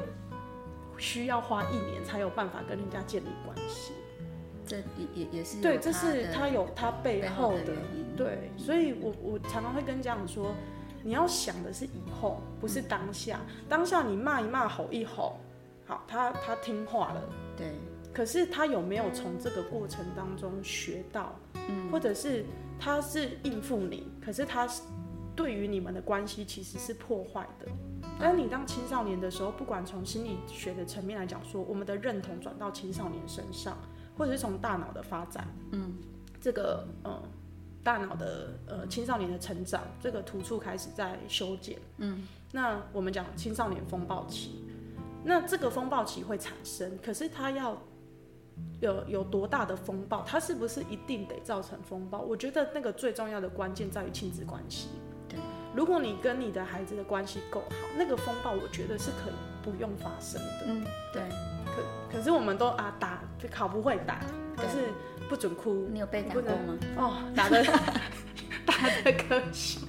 [0.96, 3.94] 需要花一年才有办法跟人家建立关系？
[4.64, 8.16] 这也也也是对，这是他有他背后的，原因。
[8.16, 10.54] 对，所以我我常常会跟家长说，
[11.02, 13.40] 你要想的是以后，不是当下。
[13.48, 15.40] 嗯，当下你骂一骂，吼一吼，
[15.86, 17.22] 好，他他听话了。
[17.56, 17.72] 对。
[18.12, 22.46] 可是他有没有从这个过程当中学到，嗯，或者是
[22.80, 24.66] 他是应付你，可是他
[25.34, 27.66] 对于你们的关系其实是破坏的。
[28.18, 33.76] 当你当青少年的时候，不管从心理学的层面来讲，说我们的认同转到青少年身上，
[34.16, 35.98] 或者是从大脑的发展，嗯，
[36.40, 37.22] 这个呃
[37.84, 44.64] 大脑的呃青少年的成长，这个突触开始在修剪，嗯，那我们讲青少年风暴期。
[45.28, 47.76] 那这个风暴期会产生，可是它要
[48.80, 52.20] 有有多大的风暴，它是不是一定得造成风暴？
[52.20, 54.88] 我觉得那个最重要的关键在于亲子关系。
[55.28, 55.36] 对，
[55.74, 59.34] 如果你跟你的孩子的关系够好，那个风暴我觉得是可以
[59.64, 60.66] 不用发生的。
[60.66, 61.22] 嗯，对。
[61.66, 64.20] 可可是我们都啊打就考不会打，
[64.56, 64.88] 可是
[65.28, 65.88] 不准哭。
[65.92, 66.78] 你有被打过吗？
[66.96, 67.62] 哦，打的
[68.64, 69.80] 打的可惜。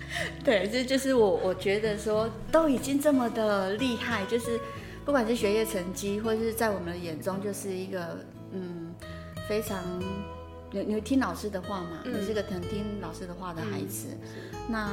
[0.43, 4.59] 对，这就是我我觉得说都已经这么的厉害，就是
[5.07, 8.17] 不管是学业成绩，或者是在我们的眼中，就是一个
[8.51, 8.93] 嗯
[9.47, 9.81] 非常
[10.69, 14.89] 你你会听老师的话嘛，嗯、你是个很听老师的话的孩子，嗯、那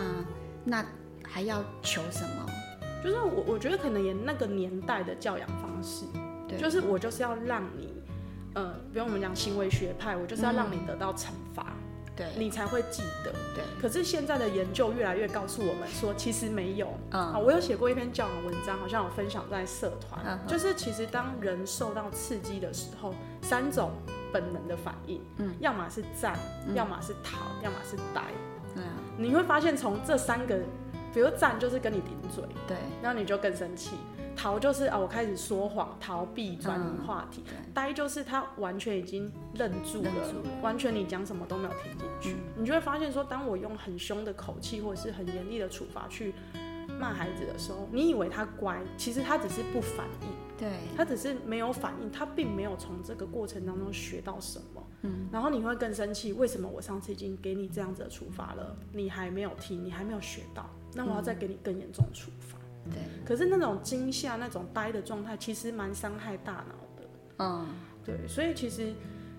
[0.62, 0.86] 那
[1.24, 2.46] 还要求什么？
[3.02, 6.04] 就是我我觉得可能也那个年代的教养方式，
[6.48, 7.92] 对，就是我就是要让你，
[8.54, 11.66] 呃，比如我们讲行为学派，我就是要让你得到惩罚。
[11.68, 11.83] 嗯
[12.16, 13.32] 对，你才会记得。
[13.54, 16.92] 对，可是现在的研究越来越告诉我们说，其实没有。
[17.10, 20.20] 嗯，啊，我有写过一篇教养文章，好像有分享在社团。
[20.24, 23.90] 嗯，就是其实当人受到刺激的时候，三种
[24.32, 28.22] 本能的反应，嗯，要么是战，嗯，要么是逃，要么是呆。
[28.74, 30.58] 对啊，你会发现从这三个，
[31.12, 33.96] 比如战就是跟你顶嘴，对，然后你就更生气。
[34.36, 42.32] 逃就是啊，我开始说谎、逃避、转移话题；嗯、呆就是他完全已经愣住了，住了完全你讲什么都没有听进去。
[42.34, 46.34] 嗯、你就会发现说，当我用很凶的口气或者是很严厉的处罚去
[46.98, 54.82] 骂孩子的时候，你以为他乖，其实他只是不反应，对，他只是没有反应，他并没有从这个过程当中学到什么。
[55.02, 62.56] 嗯，然后你会更生气，为什么我上次已经给你这样子的处罚了，你还没有听，你还没有学到，那我要再给你更严重的处罚。
[62.92, 67.08] 对，可是那种惊吓、那种呆的状态，其实蛮伤害大脑的。
[67.38, 67.66] 嗯，
[68.04, 68.92] 对，所以其实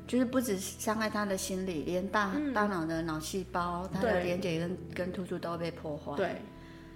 [0.08, 6.16] 就是不止伤害他的心理，连大、嗯、大脑的脑细胞，他的连接跟跟突触都会被破坏。
[6.16, 6.42] 对，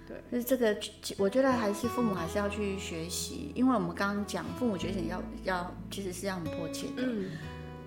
[0.06, 0.76] 对，就是这个，
[1.18, 7.02] 我觉得还是父母还是要去学习，因为我们刚刚讲父母觉醒要要其实是要很迫切的。
[7.04, 7.30] 嗯，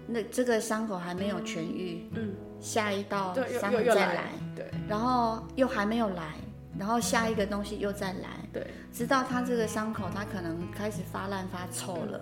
[0.07, 6.33] 那这个伤口还没有痊愈，嗯，下一道伤口再来，对，然后又还没有来。
[6.77, 12.21] 然后下一个东西又再来，对，直到他这个伤口，他可能开始发烂发臭了，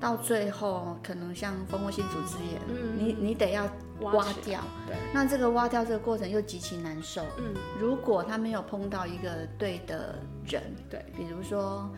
[0.00, 3.68] 到最后可能像蜂窝性组织炎，嗯，你你得要
[4.00, 11.90] 挖掉，对，那这个挖掉这个过程又极其难受，嗯，如果他没有碰到一个对的人，对，比如说。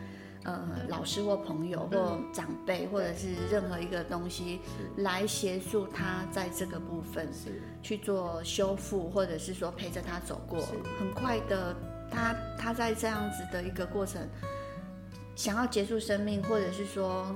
[0.48, 4.60] 呃，老师或朋友或长辈，嗯、或者是任何一个东西
[4.96, 7.28] 来协助他在这个部分
[7.82, 10.66] 去做修复，或者是说陪着他走过，
[10.98, 11.76] 很快的，
[12.10, 14.26] 他他在这样子的一个过程，
[15.36, 17.26] 想要结束生命，或者是说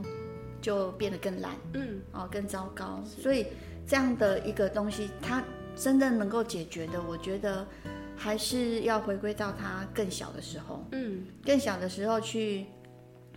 [0.62, 3.03] 就变得更懒，嗯，哦，更糟糕。
[3.05, 3.48] 所以
[3.87, 5.44] 这样的一个东西，他
[5.77, 7.66] 真正能够解决的，我觉得
[8.16, 12.64] 还是要回归到他更小的时候，嗯，更小的时候去。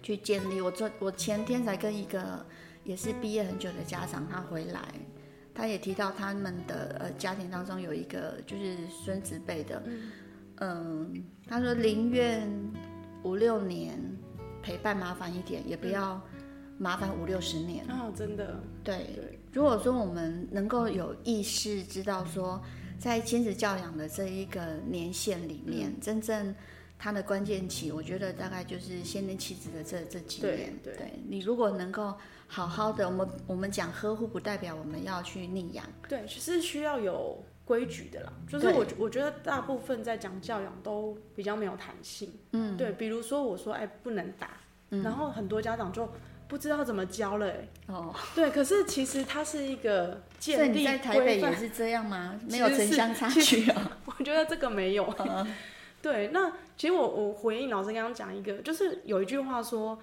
[0.05, 0.61] 去建立。
[0.61, 2.45] 我昨我前天才跟一个
[2.83, 4.79] 也是毕业很久的家长，他回来，
[5.51, 10.11] 他也提到他们的呃家庭当中有一个就是孙子辈的，嗯，
[10.57, 12.47] 嗯，他说宁愿
[13.23, 13.99] 五六年
[14.61, 16.21] 陪伴麻烦一点，也不要
[16.77, 17.83] 麻烦五六十年。
[17.89, 18.61] 哦，真的。
[18.83, 18.97] 对。
[19.15, 19.39] 对。
[19.51, 22.61] 如果说我们能够有意识知道说，
[22.99, 26.53] 在亲子教养的这一个年限里面，嗯、真正。
[26.97, 30.73] 他的关键期，我觉得大概就是先天气质的这这几年。
[30.83, 32.13] 对，对，对，你如果能够
[32.47, 35.85] 好好的，我们我们讲呵护，不代表我们要去溺养。
[36.07, 38.33] 对，其实需要有规矩的啦。
[38.47, 42.31] 就是我我觉得大部分在讲教养都比较没有弹性。
[42.53, 44.51] 嗯，对，比如说我说哎不能打，
[44.91, 46.09] 嗯、然后很多家长就
[46.47, 47.51] 不知道怎么教了。
[47.87, 50.85] 哦，对，可是其实它是一个建立。
[50.85, 52.39] 在台北也是这样吗？
[52.49, 53.97] 没有城乡差距啊？
[54.05, 55.13] 我觉得这个没有。
[55.19, 55.45] 嗯
[56.05, 59.97] 对，那其实我我回应老师刚刚讲一个，就是有一句话说，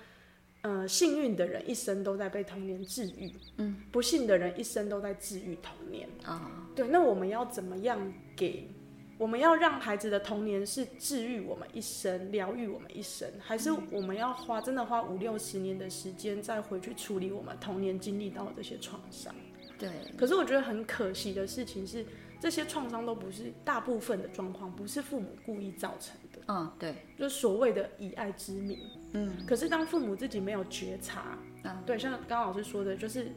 [0.62, 6.66] 呃，幸运的人一生都在被童年治愈，嗯，不幸的人一生都在治愈童年啊。
[6.74, 8.68] 对，那我们要怎么样给？
[9.16, 19.32] 我们要让孩子的童年是治愈我们一生、疗愈我们一生，还是我们要花真的花五六十年的时间再回去处理我们童年经历到的这些创伤？
[19.78, 19.88] 对。
[20.18, 22.04] 可是我觉得很可惜的事情是。
[22.42, 26.40] 这些创伤都不是大部分的状况，不是父母故意造成的。
[26.48, 28.80] 嗯，对，就是所谓的以爱之名。
[29.12, 33.30] 嗯，可是当父母自己没有觉察，嗯，对，像刚刚老师说的，就是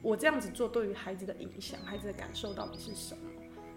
[0.00, 3.30] 我这样子做对于孩子的影响，孩子的感受到底是什么？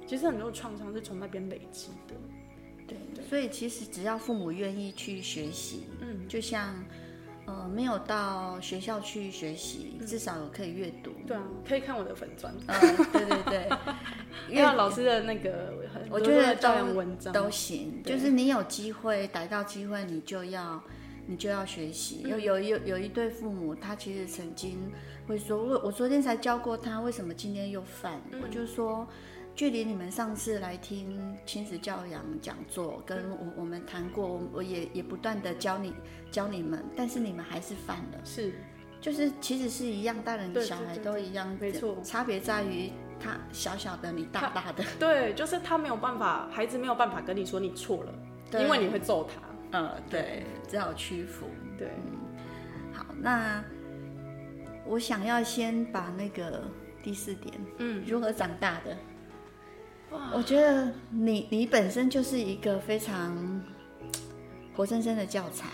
[0.05, 2.13] 其实很多创伤是从那边累积的。
[2.85, 6.75] 对，对，所以其实只要父母愿意去学习，嗯，就像。
[7.45, 11.11] 呃，没有到学校去学习，至少有可以阅读。
[11.27, 12.53] 对啊，可以看我的粉砖。
[12.65, 13.69] 嗯，对对对，
[14.49, 15.73] 因为老师的那个，
[16.09, 18.01] 我觉得教养文章都行。
[18.03, 20.81] 就是你有机会逮到机会，你就要
[21.27, 22.23] 你就要学习。
[22.25, 24.91] 有有有有一对父母，他其实曾经
[25.27, 28.19] 会说，我我昨天才教过他，为什么今天又犯？
[28.31, 29.07] 嗯、我就说，
[29.55, 35.93] 距离你们上次来听亲子教养讲座，跟我我们谈过，我我也也不断的教你
[36.29, 38.19] 教你们，但是你们还是犯了。
[38.25, 38.53] 是，
[38.99, 44.83] 就是其实是一样，大人小孩都一样，没错，差别在于他小小的，你大大的。
[44.99, 48.13] 对，就是他没有办法，孩子没有办法跟你说你错了，
[48.59, 49.41] 因为你会揍他。
[49.71, 51.47] 嗯，对，只好屈服。
[51.77, 52.19] 对，嗯，
[52.93, 53.63] 好，那
[54.85, 56.61] 我想要先把那个
[57.01, 58.97] 第四点，嗯，如何长大的，哇，
[60.33, 63.61] 我觉得你你本身就是一个非常
[64.75, 65.67] 活生生的教材。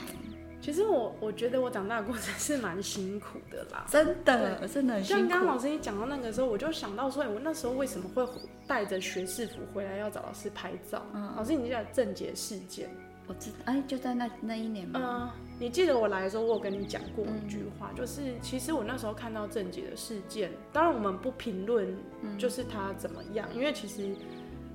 [0.61, 5.21] 其实我我觉得我长大的过程是蛮辛苦的啦，真的，真的很辛苦。
[5.21, 8.23] 像刚刚老师一讲到那个时候，我就想到说，我那时候为什么会
[8.67, 11.03] 带着学士服回来要找老师拍照？
[11.13, 12.87] 嗯，老师，你记得郑捷事件？
[13.25, 14.99] 我知道，哎，就在那那一年吗？
[15.01, 21.95] 嗯、呃，你记得我来的时候，我有跟你讲过一句话，嗯、就是其实我那时候看到郑捷的事件，当然我们不评论，
[22.35, 24.15] 就是他怎么样，嗯、因为其实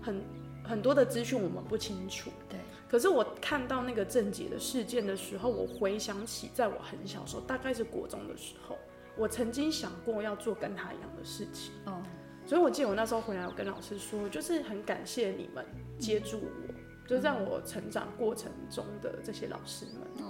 [0.01, 0.23] 很
[0.63, 2.31] 很多的资讯我们不清楚。
[2.49, 2.61] 对。
[2.89, 8.79] 可是我看到那个郑捷的事件的时候，我回想起在我很小的时候，大概是国中的时候，
[9.17, 11.73] 我曾经想过要做跟他一样的事情。
[11.87, 12.01] 哦。
[12.47, 15.67] 所以我记得我那时候回来，我跟老师说，就是很感谢你们
[15.99, 16.49] 接住我。
[16.69, 16.75] 嗯
[17.09, 20.26] 就让我成长过程中的这些老师们，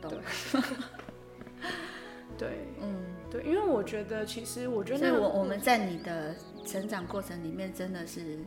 [0.00, 0.10] 动。
[0.10, 0.60] 对，
[2.38, 2.48] 对，
[2.80, 2.96] 嗯，
[3.30, 6.34] 对，因为我觉得，其实我觉得，所以我我们在你的
[6.64, 8.38] 成长过程里面，真的是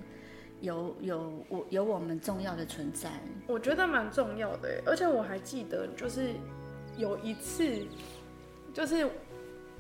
[0.62, 3.10] 有有我有我们重要的存在。
[3.48, 6.32] 我觉得蛮重要的，而且我还记得，就是
[6.98, 7.86] 有一次，
[8.74, 9.08] 就是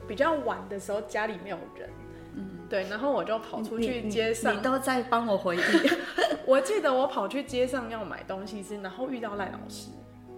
[0.07, 1.89] 比较晚的时候，家里没有人。
[2.33, 5.59] 嗯，对，然后我就跑出去街上，你，你，你都在帮我回忆。
[6.47, 9.89] 我记得我跑去街上要买东西是，然后遇到赖老师。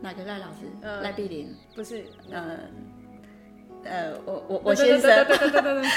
[0.04, 0.68] 哪个赖老师？
[0.82, 1.56] 呃，赖碧玲？
[1.74, 2.60] 不是，呃，
[3.86, 5.26] 呃，我我我先生。
[5.26, 5.92] 对对对对对对。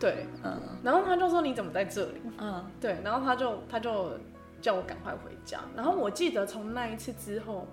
[0.00, 0.60] 对， 嗯。
[0.82, 2.98] 然后他就说：“你怎么在这里？”嗯，对。
[3.04, 4.18] 然后他就他就
[4.60, 5.60] 叫我赶快回家。
[5.76, 7.68] 然后我记得从那一次之后，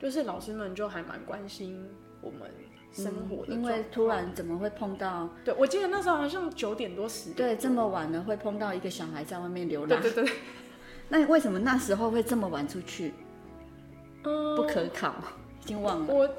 [0.00, 1.88] 就是老师们就还蛮关心
[2.20, 2.50] 我们。
[2.92, 5.28] 生活的、嗯，因为突然怎么会碰到？
[5.44, 7.46] 对，我记得那时候好像九点多十点多。
[7.46, 10.02] 对，这么晚了会碰到一个小孩在外面流浪。
[10.02, 10.34] 对对对。
[11.08, 13.14] 那为什么那时候会这么晚出去？
[14.24, 15.14] 嗯，不可考，
[15.62, 16.14] 已经忘了。
[16.14, 16.30] 我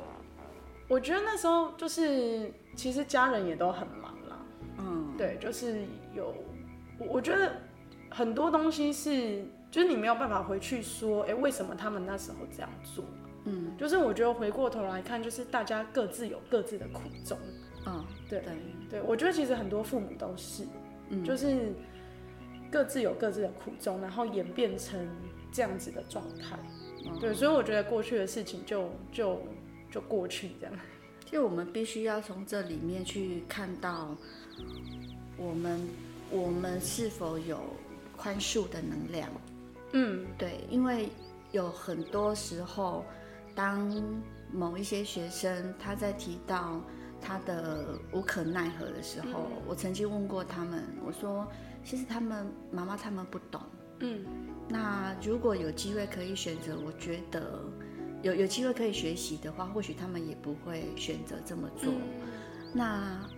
[0.88, 4.38] 我觉得那时候就是，其实家人也都很忙啦。
[4.78, 6.34] 嗯，对，就是有，
[7.00, 7.54] 我觉得
[8.10, 13.04] 很多东西是，就是你没有办法回去说，哎、欸，为什么他们那时候这样做？
[13.46, 17.38] 嗯，就是我觉得回过头来看，就是大家各自有各自的苦衷。
[17.88, 18.54] 嗯，对对
[18.90, 20.64] 对，我觉得其实很多父母都是，
[21.10, 21.74] 嗯，就是
[22.72, 25.00] 各自有各自的苦衷，然后演变成
[25.52, 26.60] 这样子的状态。
[27.06, 29.42] 嗯，对，所以我觉得过去的事情就就
[29.92, 30.76] 就过去这样。
[31.26, 34.16] 就我们必须要从这里面去看到，
[35.38, 35.80] 我们
[36.30, 37.60] 我们是否有
[38.18, 39.30] 宽恕的能量。
[39.94, 41.10] 嗯，对，因为
[41.52, 43.04] 有很多时候。
[43.54, 44.02] 当
[44.50, 46.82] 某一些学生他在提到
[47.20, 51.46] 他的无可奈何的时候，嗯、我曾经问过他们，我说
[51.84, 53.62] ：“其实他们妈妈他们不懂，
[54.02, 54.20] 嗯，
[54.68, 57.62] 那如果有机会可以选择，我觉得
[58.22, 61.92] 有有机会可以学习的话，或许他们也不会选择这么做。
[61.92, 62.32] 嗯、
[62.74, 63.30] 那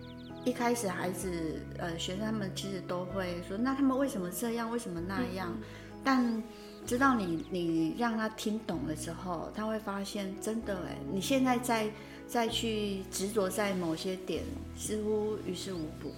[0.44, 1.30] 一开始孩子
[1.78, 4.70] 呃学生他们其实都会说，那他们为什么这样？
[4.70, 5.52] 为什么那样？
[5.54, 5.62] 嗯、
[6.02, 6.42] 但
[6.86, 11.90] 知道你，你让他听懂了之后，他会发现真的哎，你现在再
[12.26, 14.44] 再去执着在某些点，
[14.76, 16.12] 似乎于事无补。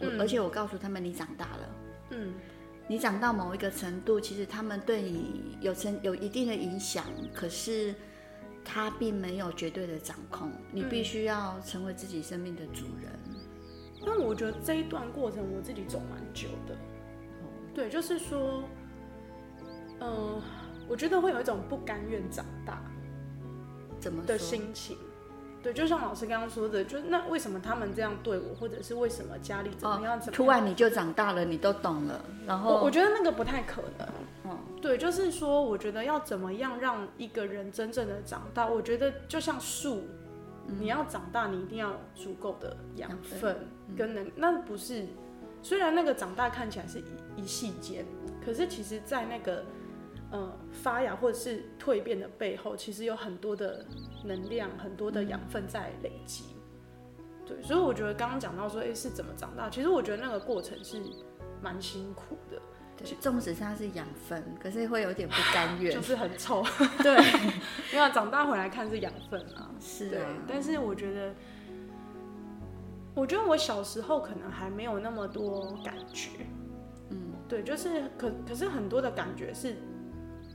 [0.00, 1.68] 我、嗯、而且我告诉他们，你长大了，
[2.10, 2.32] 嗯，
[2.86, 7.94] 你长到某一个程度，其实他们对你有成有一定的影响，可是
[8.64, 13.12] 他并没有绝对的掌控，你必须要成为自己生命的主人。
[14.04, 16.76] 那、嗯、我觉得这一段过程我自己走蛮久的，
[17.74, 18.62] 对，就是说。
[20.00, 20.42] 嗯，
[20.88, 22.82] 我觉得会有一种不甘愿长大，
[24.00, 24.98] 怎么的心情？
[25.64, 30.20] 对，就像老师刚刚说的，就那为什么他们这样对我，或者是为什么家里怎么样？
[30.20, 30.32] 怎么样？
[30.32, 34.06] 突然你就长大了，你都懂了，然后我，我觉得那个不太可能。
[34.44, 38.66] 嗯，对，就是说，我觉得要怎么样让一个人真正的长大？
[38.66, 40.02] 我觉得就像树，
[40.68, 45.06] 嗯、你要长大，你一定要有足够的养分跟能，嗯、那不是
[45.62, 48.04] 虽然那个长大看起来是一一夕间，
[48.44, 49.64] 可是其实，在那个。
[50.34, 53.86] 嗯，发芽或者是蜕变的背后，其实有很多的
[54.24, 56.44] 能量，很多的养分在累积。
[57.46, 59.70] 对，所以我觉得刚刚讲到说，哎、欸，是怎么长大？
[59.70, 61.00] 其实我觉得那个过程是
[61.62, 62.60] 蛮辛苦的。
[62.96, 66.64] 对，纵使它是养分，可是会有点不甘愿， 就是很臭。
[67.02, 67.14] 对，
[67.92, 70.10] 因为长大回来看是养分啊，是啊。
[70.10, 71.34] 对，但是我觉得，
[73.14, 76.30] 我觉得我小时候可能还没有那么多感觉，
[77.10, 79.76] 嗯，对，就是可可是很多的感觉是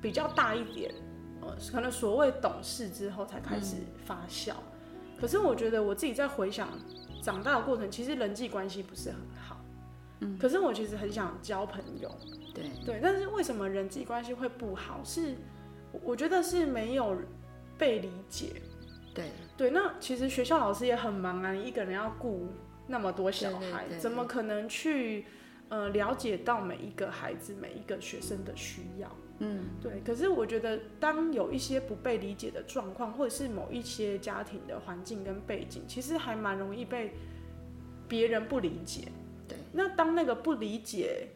[0.01, 0.93] 比较大一点，
[1.41, 4.53] 呃，可能所谓懂事之后才开始发酵。
[4.53, 6.69] 嗯、可是我觉得我自己在回想
[7.21, 9.57] 长大的过程，其实人际关系不是很好，
[10.21, 12.09] 嗯，可是我其实很想交朋友。
[12.53, 15.01] 对对，但是为什么人际关系会不好？
[15.03, 15.35] 是
[16.03, 17.17] 我觉得是没有
[17.77, 18.61] 被理解。
[19.13, 22.47] 对对，那其实学校老师也很忙啊，你一个人要顾
[22.87, 25.25] 那么多小孩，对对对，怎么可能去
[25.69, 29.09] 呃了解到每一个孩子、每一个学生的需要？
[29.39, 30.01] 嗯，对。
[30.05, 37.11] 可是我觉得，当有一些不被理解的状况，或者是某一些家庭的环境跟背景，其实还蛮容易被
[38.07, 39.07] 别人不理解。
[39.47, 41.29] 对，那当那个不理解。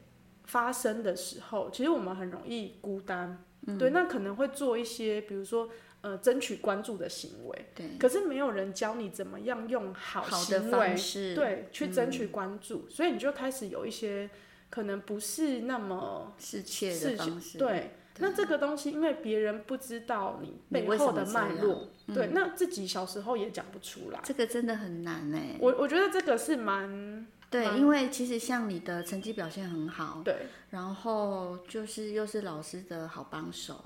[0.46, 5.70] 发生的时候，其实我们很容易孤单，嗯、对，那可能会做一些，比如说，
[6.02, 14.30] 呃，争取关注的行为，对，可是没有人教你怎么样用好行为，方式对，去争取关注，嗯、所以你就开始有一些
[14.74, 27.28] 可能不是那么是切的方式，对，对，那这个东西因为别人不知道你背后的脉络，对，那自己小时候也讲不出来，这个真的很难哎，我我觉得这个是蛮。
[27.52, 33.80] 对，因为其实像你的成绩表现很好，对，然后就是又是老师的好帮手，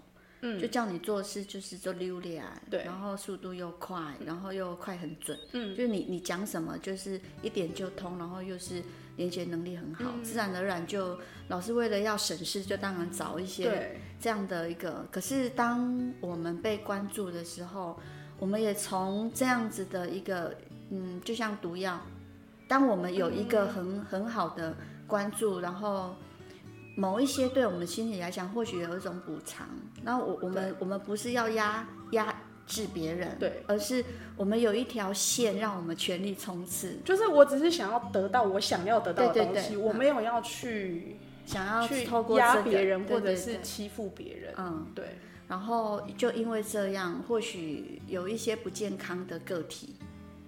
[0.48, 8.82] 嗯，就叫你做事就是做溜溜，对，然后速度又快，然后又快很准，嗯，就是你你讲什么就是一点就通，然后又是
[9.18, 11.20] 连接能力很好，嗯、自然而然就
[11.50, 15.06] 老师为了要省事，就当然找一些这样的一个。
[15.12, 18.00] 可是当我们被关注的时候，
[18.40, 20.56] 我们也从这样子的一个，
[20.92, 22.00] 嗯，就像毒药。
[22.68, 24.76] 当我们有一个很很好的
[25.08, 26.16] 关注，然后
[26.98, 29.70] 某一些对我们心理来讲，或许有一种补偿。
[30.02, 32.36] 那我我们我们不是要压压
[32.66, 34.04] 制别人，对，而是
[34.36, 36.98] 我们有一条线，让我们全力冲刺。
[37.06, 42.04] 就是我只是想要得到我想要得到的东西，我没有要去想要去
[42.36, 44.56] 压别人，或者是欺负别人。
[44.58, 45.06] 嗯，对。
[45.48, 49.96] 然后就因为这样，或许有一些不健康的个体。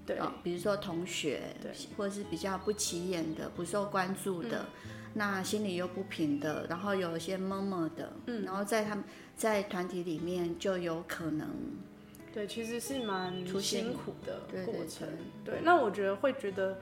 [0.06, 4.90] 对、哦，比如说同学，对，或者是比较不起眼的、不受关注的，嗯、
[5.20, 9.04] 那心里又不平的，然后有一些闷闷的，嗯，然后在他们
[9.36, 11.46] 在团体里面就有可能，
[12.34, 15.06] 对，其实是蛮辛苦的过程。
[15.44, 16.80] 对，对，对，那我觉得会觉得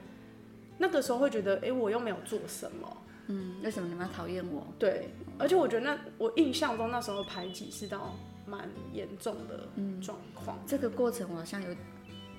[0.78, 4.64] 那个时候会觉得，哎，我又没有做什么，嗯，为什么你们要讨厌我？
[4.78, 8.14] 对，而且我觉得那我印象中那时候排挤是到
[8.46, 9.68] 蛮严重的
[10.00, 10.56] 状况。
[10.58, 11.74] 嗯、这个过程我好像有。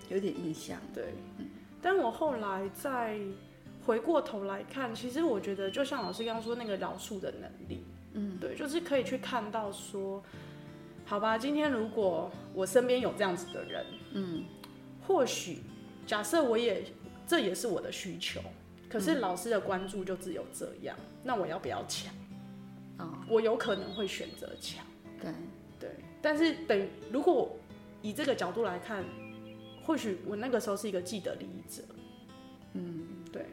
[0.10, 1.46] 有点印象，对，嗯，
[1.84, 3.16] 但我后来再
[3.90, 7.84] 回过头来看，其实我觉得，就像老师刚刚说那个饶恕的能力，
[8.14, 10.24] 嗯，对，就是可以去看到说，
[11.08, 13.84] 好吧，今天如果我身边有这样子的人，
[14.14, 14.46] 嗯，
[15.08, 15.64] 或许
[16.06, 16.84] 假设我也
[17.26, 18.40] 这也是我的需求，
[18.88, 22.14] 可是老师的关注就只有这样，嗯，那我要不要抢？
[23.00, 24.86] 哦，我有可能会选择抢，
[25.20, 25.32] 对，
[25.80, 25.90] 对，
[26.22, 27.58] 但是等如果
[28.04, 29.04] 以这个角度来看。
[29.86, 31.82] 或许我那个时候是一个既得利益者，
[32.74, 33.48] 嗯，对，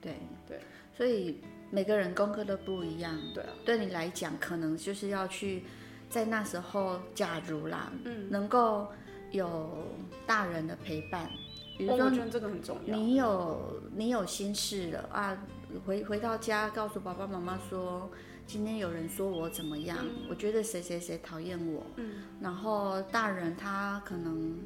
[0.00, 0.14] 对
[0.46, 0.60] 对，
[0.96, 1.40] 所以
[1.70, 5.62] 每个人功课都不一样，对啊，对你来讲，可能就是要去
[6.08, 8.88] 在那时候，假如啦，嗯，能够
[9.30, 9.86] 有
[10.26, 11.30] 大人的陪伴，
[11.76, 15.36] 比如说，我觉得这个很重要，你有你有心事了啊，
[15.84, 18.10] 回回到家告诉爸爸妈妈说，
[18.46, 24.58] 今天有人说我怎么样，嗯，我觉得谁谁谁讨厌我，嗯，然后大人他可能。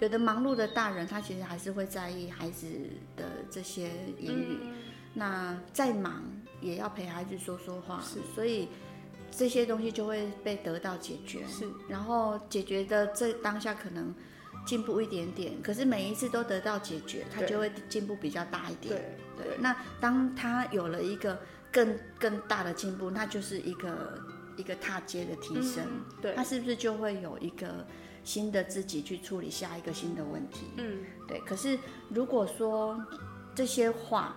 [0.00, 2.66] 有的忙碌的大人，他其实还是会在意孩子
[3.16, 4.58] 的这些言语。
[4.62, 4.72] 嗯、
[5.12, 6.22] 那再忙
[6.60, 8.68] 也要陪孩子说说话，是，所以
[9.30, 11.40] 这些东西就会被得到解决。
[11.48, 14.14] 是，然后解决的这当下可能
[14.64, 18.94] 进步一点点，可是每一次都得到解决，他就会进步比较大一点。
[18.94, 19.58] 对，对，对。
[19.58, 21.40] 那当他有了一个
[21.72, 24.22] 更更大的进步，那就是一个
[24.56, 25.82] 一个踏阶的提升。
[25.84, 27.84] 嗯、对，他是不是就会有一个？
[28.28, 31.40] 新的自己去处理下一个新的问题，嗯，对。
[31.46, 31.78] 可是
[32.10, 33.02] 如果说
[33.54, 34.36] 这些话，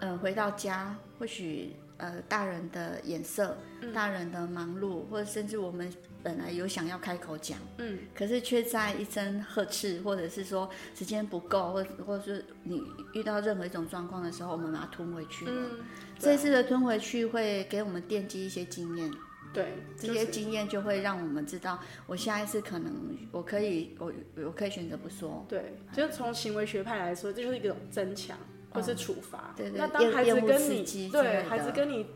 [0.00, 5.90] 呃，回到家，或许呃，大人的眼色，嗯、大人的忙碌，或者甚至我们
[6.22, 12.82] 本来有想要开口讲，嗯，可是却在一声呵斥，或者是说时间不够，或或者是你
[13.14, 15.52] 遇到任何一种状况的时候，我们把它吞回去了。
[15.54, 15.80] 嗯，
[16.18, 19.10] 这次的吞回去会给我们奠基一些经验。
[19.54, 24.12] 对，这些经验就会让我们知道，我下一次可能我可以，我
[24.44, 25.46] 我可以选择不说。
[25.48, 28.36] 对，就是从行为学派来说，这就是一种增强
[28.70, 29.54] 或是处罚。
[29.56, 29.78] 嗯、对对。
[29.78, 32.06] 那当孩子跟你对孩子跟你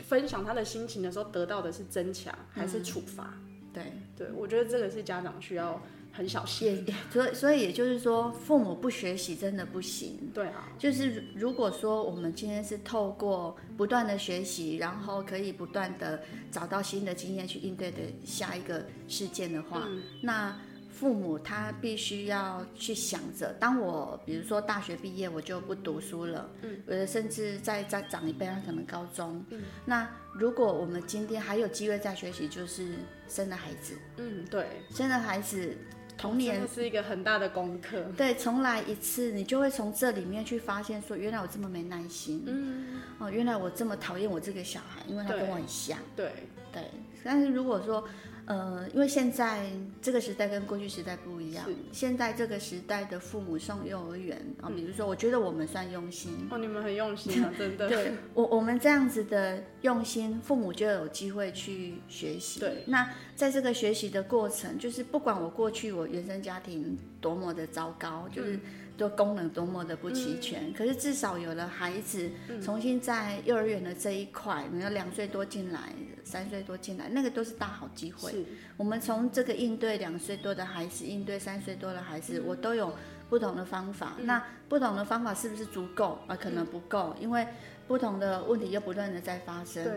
[0.00, 3.34] 分享他的心情的时候，得到的是增强还是处罚？
[3.34, 5.80] 嗯、对对，我觉得这个是家长需要
[6.16, 6.84] 很小心。
[6.86, 10.18] 也 所以所以也就是说，父母不学习真的不行。
[10.32, 20.56] 对啊，就是如果说我们今天是透过不断的学习，然后可以不断的找到新的经验去应对的下一个事件的话，嗯、那。
[20.98, 32.94] 父母他必须要去想着，当我比如说大学毕业，我就不读书了，嗯，呃，甚至再再长一辈，他可能高中，嗯，那如果我们今天还有机会再学习，就是
[33.28, 35.76] 生了孩子，嗯，对，生了孩子，
[36.18, 46.32] 童年是一个很大的功课， 对，重来一次，你就会从这里面去发现，说原来我这么没耐心，嗯，哦，原来我这么讨厌我这个小孩，因为他跟我很像，对，
[46.72, 46.82] 对，
[47.22, 48.06] 但是如果说。
[48.46, 49.66] 呃，因为现在
[50.00, 51.68] 这个时代跟过去时代不一样。
[51.92, 56.46] 现在这个时代的父母送幼儿园啊，比如说，我觉得我们算用心。
[56.50, 57.88] 哦，你们很用心啊， 真的。
[57.88, 62.60] 对，我我们这样子的用心，父母就有机会去学习。
[62.60, 62.84] 对。
[62.86, 68.54] 那在这个学习的过程，就是不管我过去我原生家庭多么的糟糕，就是。
[68.54, 68.60] 嗯
[68.96, 72.30] 就功能多么的不齐全，嗯、可是至少有了孩子，
[72.62, 75.92] 重新在幼儿园的这一块，你要两岁多进来，
[76.24, 78.46] 三岁多进来，那个都是大好机会。
[78.76, 82.94] 我们从这个应对两岁多的孩子，应对三岁多的孩子，嗯、我都有
[83.28, 84.14] 不同的方法。
[84.18, 86.34] 嗯、那不同的方法是不是足够啊？
[86.34, 87.46] 可能不够，因为
[87.86, 89.84] 不同的问题又不断的在发生。
[89.84, 89.94] 对，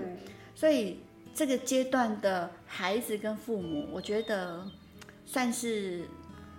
[0.53, 0.99] 所以
[1.33, 4.65] 这个阶段的孩子跟父母，我觉得
[5.25, 6.03] 算是。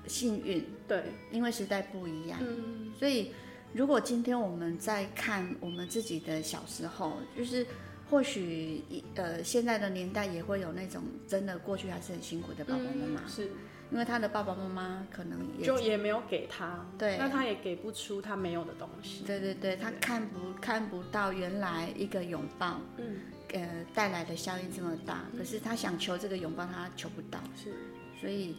[0.06, 3.30] 幸运，对，因为时代不一样，嗯，所以
[3.72, 7.64] 如果今天我们在看我们自己的小时候，就是
[8.10, 8.82] 或许
[9.14, 13.50] 呃现在的年代也会有那种真的过去还是很辛苦的爸爸妈妈，嗯，是。
[13.92, 23.16] 因为他的爸爸妈妈可能也就也没有给他，对，那他也给不出他没有的东西，对对对，他看不看不到原来一个拥抱，嗯，
[23.52, 27.72] 呃带来的效应这么大，可是他想求这个拥抱，他求不到，是，
[28.20, 28.56] 所以。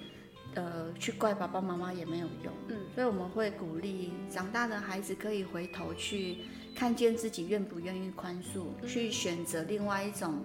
[0.56, 6.40] 呃，去怪爸爸妈妈也没有用，嗯，所以我们会鼓励长大的孩子可以回头去
[6.76, 10.44] 看见自己愿不愿意宽恕，嗯、去选择另外一种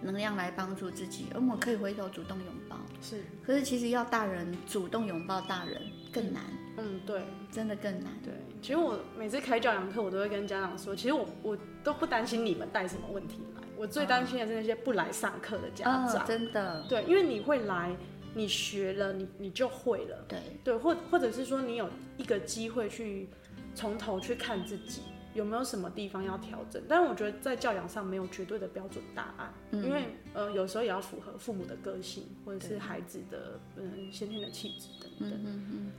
[0.00, 1.26] 能量来帮助自己。
[1.34, 3.22] 而我们可以回头主动拥抱，是。
[3.44, 6.42] 可是其实要大人主动拥抱大人更难，
[6.78, 7.22] 嗯，对，
[7.52, 8.10] 真的更难。
[8.24, 8.32] 对，
[8.62, 16.82] 其实我每次开教养课，我都会跟家长说，其实我我都不担心你们带什么问题来，我最担心的是那些不来上课的家长，哦、真的。
[16.88, 17.94] 对，因为你会来。
[18.36, 20.26] 你学了，你你就会了。
[20.28, 23.26] 对对，或或者是说，你有一个机会去
[23.74, 25.00] 从头去看自己
[25.32, 26.82] 有没有什么地方要调整。
[26.86, 35.30] 但是我觉得在教养上没有绝对的标准答案，嗯、因为呃有时候也要符合父母的个性，或者是孩子的嗯先天的气质等等。
[35.30, 35.92] 嗯嗯嗯，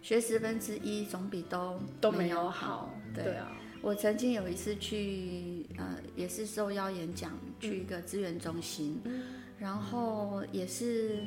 [0.00, 2.88] 学十分之一总比都都没有好。
[3.14, 9.24] 对，对啊，我曾经有一次去呃也是受邀演讲，去一个资源中心，嗯、
[9.58, 11.18] 然后也是。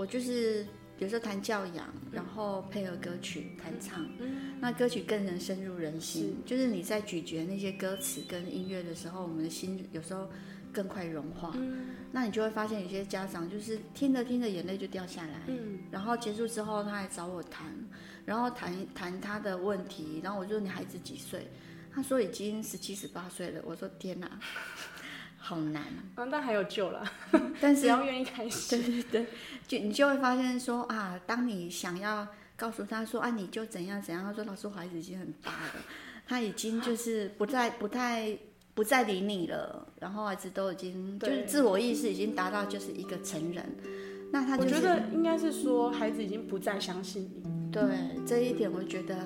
[0.00, 0.64] 我就是
[0.96, 6.34] 有时候弹教养，然后配合歌曲弹唱，嗯、那歌曲更能深入人心。
[6.46, 10.26] 是就是你在咀嚼那些歌词跟音乐的时候，我们的心有时候
[10.72, 11.52] 更快融化。
[11.54, 17.66] 嗯、那你就会发现有些家长就是听着听着眼泪就掉下来，嗯、然后结束之后他还找我谈，
[18.24, 21.46] 然后谈谈他的问题，然后我就说你孩子几岁？
[21.92, 23.60] 他说已经十七十八岁了。
[23.66, 24.30] 我说天哪！
[25.42, 25.82] 好难，
[26.16, 27.02] 嗯，但还有救了，
[27.60, 29.26] 但是 只要愿意开始，对对对，
[29.66, 35.80] 就你就会发现说啊，当你想要告诉他说啊，你就怎样怎样，他说老师，我孩子已经很大了，
[36.28, 38.36] 他已经就是不再 不太
[38.74, 41.30] 不再理你了，然后孩子都已经对。
[41.30, 43.64] 就是自我意识已经达到就是一个成人，
[44.30, 47.82] 那他、就是、我觉得应该是说孩子已经不再相信你，对
[48.26, 49.16] 这一点我觉得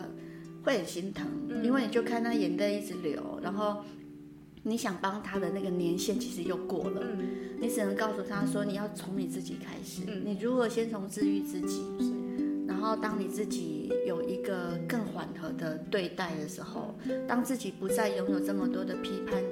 [0.63, 3.85] 会很心疼，嗯、因为你就看他眼泪一直流，然后。
[4.67, 7.29] 你想帮他的那个年限其实又过了，嗯、
[7.61, 11.85] 你只能告诉他说，你要从你自己开始，嗯、你如何先从治愈自己，
[12.67, 16.95] 然后当你自己有一个更缓和的对待的时候，
[17.29, 19.43] 当自己不再拥有这么多的批判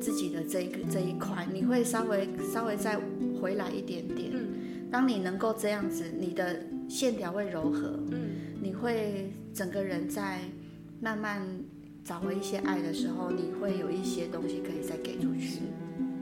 [0.00, 2.98] 自己的这一个这一块，你会稍微稍微再
[3.38, 4.30] 回来一点点。
[4.32, 6.58] 嗯、当你能够这样子，你的
[6.88, 8.30] 线条会柔和，嗯、
[8.62, 10.40] 你会整个人在
[11.00, 11.46] 慢慢。
[12.04, 15.60] 找回一些爱的时候，你会有一些东西可以再给出去。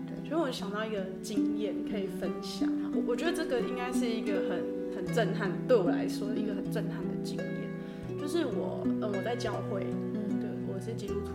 [0.06, 2.70] 对，所以我想到一个经验可以分享。
[2.94, 8.16] 我我觉得这个应该是一个很很震撼，对我来说一个很震撼的经验。
[8.20, 11.32] 就是我，嗯，我在教会，嗯，对，我是基督徒。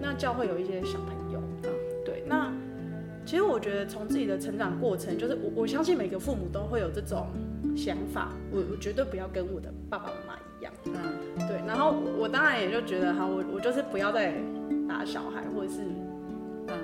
[0.00, 1.68] 那教会有一些小朋友，啊，
[2.02, 2.24] 对。
[2.26, 2.50] 那
[3.26, 7.26] 其实我觉得从自己的成长过程，就是我我相信每个父母都会有这种
[7.76, 10.92] 想法，我我绝对不要跟我的爸爸妈妈一样，嗯，
[11.48, 11.60] 对。
[11.66, 14.34] 然后我当然也就觉得，哈，我我就是不要再
[14.88, 15.80] 打小孩或者是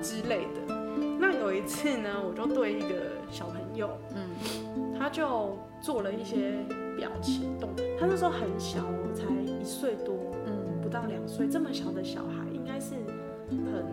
[0.02, 0.74] 之类的。
[1.18, 6.52] 那有一次呢，我就对一个小朋友，嗯，他他就做了一些
[6.96, 7.86] 表情动作。
[7.96, 10.16] 他那时候很小哦，才一岁多，
[10.46, 12.94] 嗯，不到两岁，这么小的小孩应该是
[13.48, 13.86] 很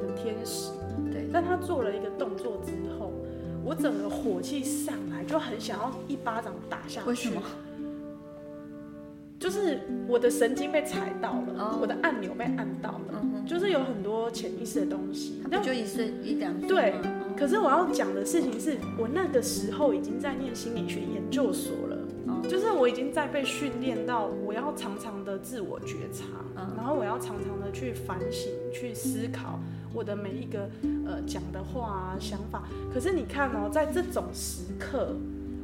[0.00, 0.70] 很天使，
[1.10, 1.28] 对。
[1.32, 3.10] 但他做了一个动作之后，
[3.64, 7.08] 我整个火气上来，就很想要一巴掌打下去。
[7.08, 7.42] 为什么？
[9.40, 11.80] 就是我的神经被踩到了，oh.
[11.80, 13.48] 我的按钮被按到了，uh huh.
[13.48, 15.42] 就是有很多潜意识的东西。
[15.50, 16.68] 那就一岁一两岁。
[16.68, 16.94] 对，
[17.38, 21.96] 可是我要讲的事情是我那个时候已经在念心理学研究所了
[22.28, 26.26] ，uh 就是我已经在被训练到我要常常的自我觉察
[26.60, 26.76] ，uh.
[26.76, 29.58] 然后我要常常的去反省、去思考
[29.94, 30.68] 我的每一个
[31.06, 32.64] 呃讲的话啊、想法。
[32.92, 35.16] 可是你看哦，在这种时刻。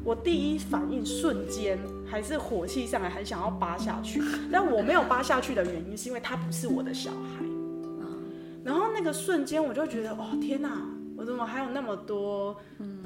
[0.05, 1.77] 我第一反应瞬间
[2.09, 4.23] 还是火气上来，很想要扒下去。
[4.51, 7.45] 但我没有扒下去的原因，是因为他不是我的小孩。
[8.65, 10.83] 然后那个瞬间，我就觉得，哦天哪，
[11.17, 12.99] 我怎么还有那么多嗯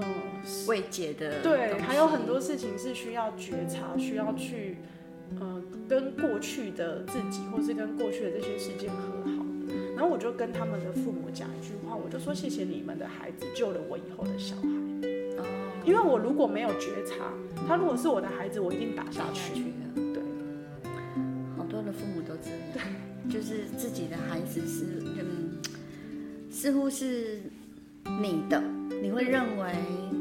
[0.66, 1.42] 未解的？
[1.42, 4.78] 对，还有很多事情是需要觉察，需要去
[5.38, 8.96] 呃跟过去的自己，或是跟过去的这些事件和
[9.30, 9.44] 好。
[9.94, 14.79] 然后我就跟他们的父母讲一句话，我就说，谢谢你们的孩子救了我以后的小孩。
[15.84, 17.32] 因为我如果没有觉察，
[17.66, 19.64] 他如果是我的孩子，我一定打下去。
[19.94, 20.22] 对，
[21.56, 22.86] 好多的父母都这样，
[23.24, 25.58] 对就是自己的孩子是，嗯，
[26.50, 27.40] 似乎是
[28.20, 28.62] 你的，
[29.02, 29.72] 你会认为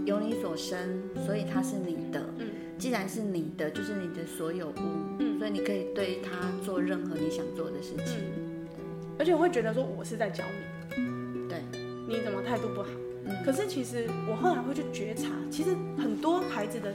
[0.06, 0.78] 由你所生，
[1.26, 2.24] 所以他是你的。
[2.38, 2.48] 嗯，
[2.78, 4.74] 既然是你的，就是你的所有物。
[5.20, 8.18] 嗯，所以你可以对他做任何你想做的事情。
[8.38, 8.68] 嗯，
[9.18, 11.48] 而且我会觉得说，我是在教你。
[11.50, 11.62] 对，
[12.08, 12.90] 你怎么态度不好？
[13.46, 16.94] 可是其实我后来会去觉察，其实很多孩子的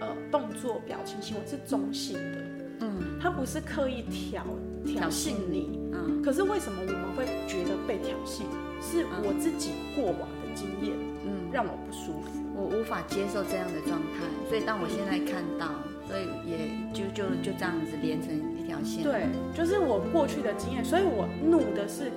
[0.00, 2.38] 呃动作、表情、行为是中性的，
[2.80, 4.44] 嗯，他不是刻意挑
[4.84, 8.42] 挑衅你，嗯，可是为什么我们会觉得被挑衅？
[8.80, 15.70] 是我自己过往的经验，嗯，让我不舒服，我无法接受这样的状态，所以当我现在看到，
[16.08, 22.10] 所以也就就就这样子连成一条线，对，就是我过去的经验，所以我怒的是。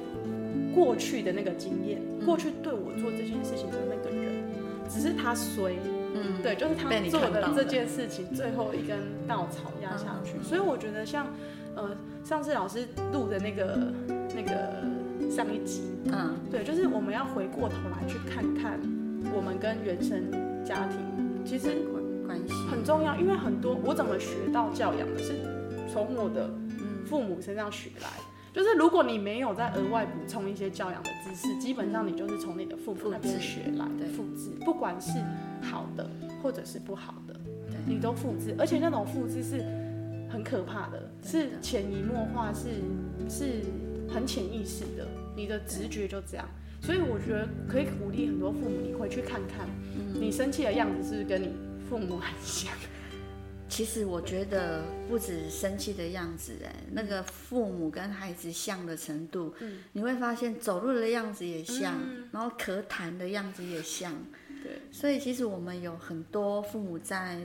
[0.75, 4.43] 过去的那个经验，过去对我做这件事情的那个人，
[4.89, 5.73] 只是他衰，
[6.13, 10.33] 嗯，对，就是他做的这件事情最后一根稻草压下去。
[10.43, 11.25] 所以我觉得像，
[11.75, 11.95] 呃，
[12.25, 13.93] 上次老师录的那个
[14.35, 18.77] 那个上一集，嗯，对，就是我们要回过头来去看看
[19.33, 20.29] 我们跟原生
[20.65, 20.99] 家庭
[21.45, 21.69] 其实
[22.27, 22.53] 关系。
[22.69, 25.33] 很重要，因为很多我怎么学到教养的是
[25.89, 26.49] 从我的
[27.05, 28.09] 父母身上学来。
[28.55, 35.11] 就是如果你没有再额外补充一些教养的知识，基本上你就是从你的父母那边学来的复制，不管是
[35.61, 36.09] 好的
[36.41, 37.33] 或者是不好的，
[37.69, 39.61] 对你都复制，而且那种复制是
[40.29, 42.69] 很可怕的，是潜移默化，是
[43.29, 43.61] 是
[44.07, 46.47] 很潜意识的，你的直觉就这样。
[46.81, 49.67] 所以我觉得可以鼓励很多父母，你回去看看，
[50.13, 51.49] 你生气的样子是不是跟你
[51.89, 52.71] 父母很像？
[53.67, 64.13] 其实我觉得不止生气的样子，哎，那个父母跟孩子像的程度，嗯，你会发现走路的样子也像，嗯，然后咳痰的样子也像，
[64.63, 64.81] 对。
[64.91, 67.39] 所以其实我们有很多父母在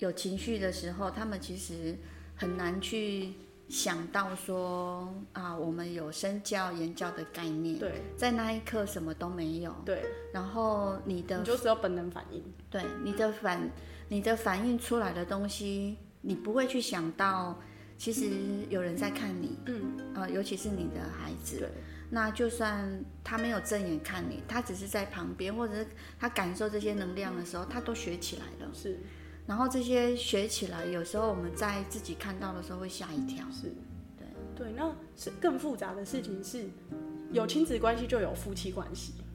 [0.00, 1.96] 有情绪的时候，他们其实
[2.34, 3.32] 很难去
[3.68, 10.02] 想到说啊，我们有身教言教的概念，对，在那一刻什么都没有，对。
[10.32, 13.70] 然后你的你就只有本能反应，对，你的反。
[14.08, 17.58] 你的反应出来的东西，你不会去想到，
[17.98, 18.30] 其实
[18.68, 19.82] 有人在看你，嗯，
[20.14, 21.68] 呃，尤其是你的孩子，对，
[22.10, 25.86] 那就算他没有正眼看你，他只是在旁边，或者是
[26.18, 28.98] 他感受这些能量的时候，他都学起来了，是。
[29.46, 33.72] 然后这些学起来，有时候我们在自己看到的时候会吓一跳，是，
[34.18, 34.26] 对，
[34.56, 34.72] 对。
[34.72, 36.68] 那是更复杂的事情是，
[37.30, 39.25] 有亲子关系就有夫妻关系，哦，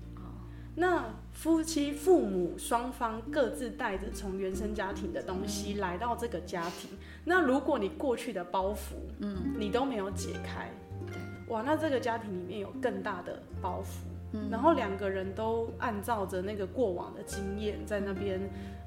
[0.76, 1.06] 那。
[1.34, 6.92] 夫妻、父母双方各自带着从原生家庭的东西来到这个家庭。
[7.24, 8.92] 那如果你过去的包袱，
[9.22, 10.70] 嗯，你都没有解开，
[11.08, 11.16] 对，
[11.48, 14.04] 哇，那这个家庭里面有更大的包袱。
[14.34, 18.40] 嗯，然后两个人都按照着那个过往的经验在那边，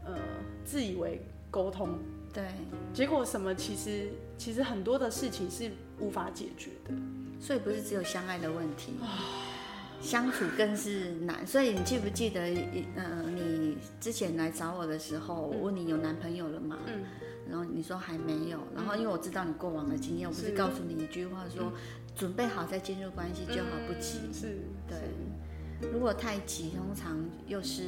[0.05, 0.14] 呃，
[0.64, 1.20] 自以为
[1.51, 1.99] 沟通，
[2.32, 2.45] 对，
[2.93, 3.53] 结果什么？
[3.53, 6.95] 其实其实很多的事情是无法解决的。
[7.41, 8.93] 所以不是只有相爱的问题。
[10.05, 12.40] 相处更是难，所以你记不记得，
[12.94, 16.78] 呃，你之前来找我的时候，我问你有男朋友了吗？
[16.86, 17.05] 嗯，
[17.48, 21.72] 然后你说还没有，然后因为我知道你过往的经验，我不是告诉你一句话说，
[22.14, 24.18] 准备好再进入关系就好，不急。
[24.32, 24.98] 是，对。
[25.90, 27.82] 如果太急，通常又是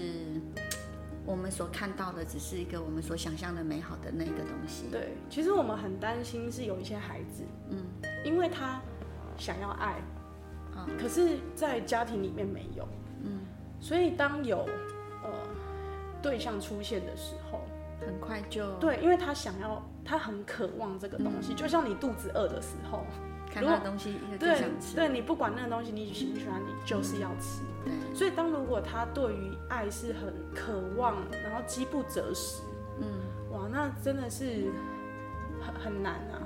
[1.26, 4.86] 我们所看到的，只是一个我们所想象的美好的那个东西。
[4.90, 7.84] 对，其实我们很担心是有一些孩子，嗯，
[8.24, 8.80] 因为他
[9.36, 10.00] 想要爱。
[10.98, 12.86] 可是，在家庭里面没有，
[13.22, 13.40] 嗯，
[13.80, 14.58] 所以当有
[15.22, 15.30] 呃
[16.22, 17.60] 对象出现的时候，
[18.04, 23.04] 很快就对，因为他想要，他很渴望这个东西，嗯、就像你肚子饿的时候，
[23.50, 24.94] 看到东西就想吃。
[24.96, 27.62] 对，对你不管那个东西你喜不喜欢，你就是要吃。
[27.84, 32.62] 对，所以当如果他对于爱是很渴望，然后饥不择食，
[33.00, 33.06] 嗯，
[33.52, 34.70] 哇，那真的是
[35.60, 36.42] 很很难啊。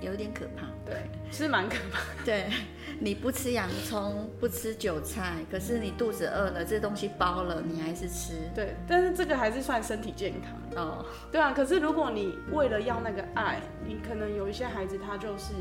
[0.00, 0.96] 有点可怕，对，
[1.30, 2.00] 是蛮可怕。
[2.24, 2.50] 对，
[2.98, 8.34] 你不吃洋葱，不吃韭菜，可是你肚子饿了，这东西包了，你还是吃。
[8.54, 11.04] 对，但是这个还是算身体健康哦。
[11.30, 15.52] 对啊，可是如果你为了要那个爱，你可能有一些孩子他就是，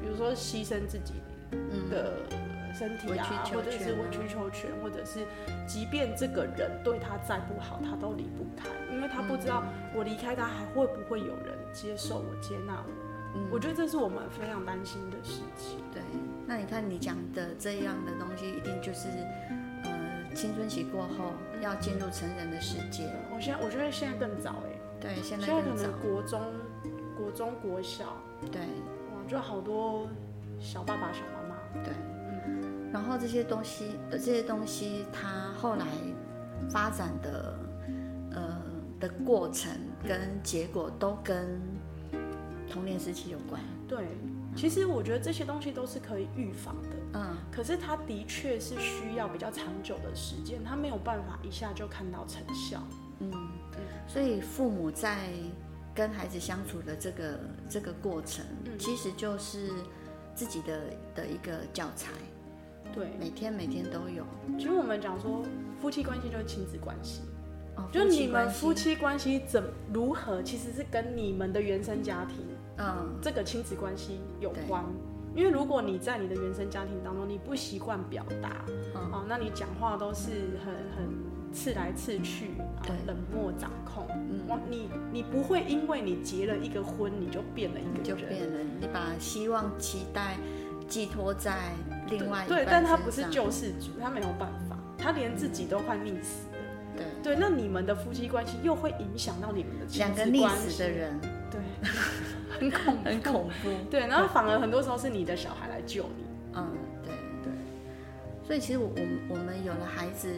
[0.00, 1.14] 比如说牺牲自己
[1.90, 2.14] 的
[2.76, 5.24] 身体啊，或者是委曲求全，或者是
[5.66, 9.62] 即便这个人对他再不好，他都离不开，因为他不知道
[9.94, 13.07] 我离开他还会不会有人接受我、接纳我。
[13.50, 15.78] 我觉得这是我们非常担心的事情。
[15.92, 16.02] 对，
[16.46, 19.08] 那你看你讲的这样的东西，一定就是，
[19.84, 23.10] 呃，青春期过后要进入成人的世界。
[23.34, 24.80] 我现在我觉得现在更早哎。
[25.00, 25.62] 对，现在更早。
[25.62, 26.40] 现在可能国中、
[27.16, 28.16] 国中、国小。
[28.50, 28.60] 对。
[28.60, 30.08] 哇，就好多
[30.58, 31.84] 小爸爸、小妈妈。
[31.84, 31.92] 对。
[32.46, 32.90] 嗯。
[32.92, 35.86] 然后这些东西，这些东西，它后来
[36.70, 37.58] 发展的，
[38.32, 38.62] 呃，
[38.98, 39.70] 的过程
[40.06, 41.60] 跟结果都跟。
[42.68, 44.06] 童年时期有关，对，
[44.54, 52.80] 其实我觉得这些东西都是可以预防的，嗯，可是它的确是需要比较长久的时间，它没有办法一下就看到成效，
[53.20, 53.32] 嗯，
[54.06, 55.30] 所以父母在
[55.94, 59.70] 跟孩子相处的这个这个过程，嗯，其实就是
[60.34, 60.80] 自己的
[61.14, 62.12] 的一个教材，
[62.94, 64.24] 对，每天每天都有。
[64.58, 65.44] 其实我们讲说
[65.80, 67.22] 夫妻关系就是亲子关系。
[67.92, 69.62] 就你们夫妻关系怎
[69.92, 72.44] 如何，其实是跟你们的原生家庭，
[72.78, 74.84] 嗯，这个亲子关系有关。
[75.34, 78.64] 因为如果你在你的原生家庭当中，你不习惯表达，
[78.94, 82.52] 哦，那你讲话都是很很刺来刺去，
[82.82, 90.36] 对，冷漠掌控，嗯，你你不会因为你结了一个婚，你就变了一个人，就变了，你把希望期待
[90.88, 91.72] 寄托在
[92.10, 96.46] 另外一对，但他不是救世主，他没有办法，他连自己都快溺死。
[97.22, 100.32] 对，那你们的夫妻关系又会影响到你们的亲子关系。
[100.32, 101.60] 两个溺死的人，对，
[102.58, 103.70] 很恐怖很恐怖。
[103.90, 106.24] 对，然后反而很多时候是你的小孩来救你。
[106.54, 106.70] 嗯，
[107.02, 107.52] 对对。
[108.46, 110.28] 所以其实我我我们有了孩子，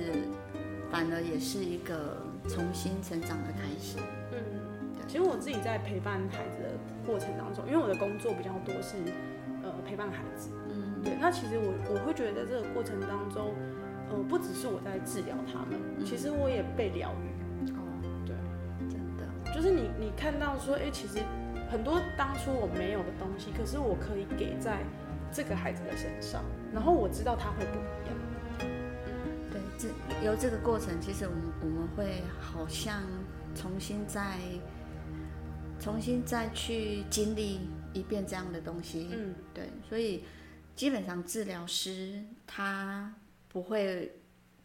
[0.91, 2.17] 反而也是一个
[2.49, 3.99] 重新成长的开始。
[4.33, 4.39] 嗯，
[4.97, 5.07] 对。
[5.09, 6.71] 其实我自己在陪伴孩子的
[7.07, 8.97] 过程当中，因为我的工作比较多是
[9.63, 10.51] 呃陪伴孩子。
[10.69, 11.15] 嗯，对。
[11.21, 13.55] 那其实我我会觉得在这个过程当中。
[14.13, 17.71] 呃，不只是我在治疗他们，嗯、其实我也被疗愈。
[17.71, 17.79] 哦，
[18.27, 18.35] 对，
[18.91, 21.21] 真的，就是你你看到说，哎、欸，其实
[21.71, 24.83] 很多当初我没有的东西，可是我可以给在
[25.33, 26.43] 这个孩子的身上，
[26.73, 28.19] 然后我知道他会不一样。
[28.61, 29.89] 嗯、对，这
[30.27, 33.03] 由这个过程，其实我们我们会好像
[33.55, 34.39] 重新再
[35.79, 37.61] 重新再去经历
[37.93, 39.09] 一遍这样的东西。
[39.13, 40.25] 嗯，对，所以
[40.75, 43.15] 基本上治疗师他。
[43.53, 44.13] 不会，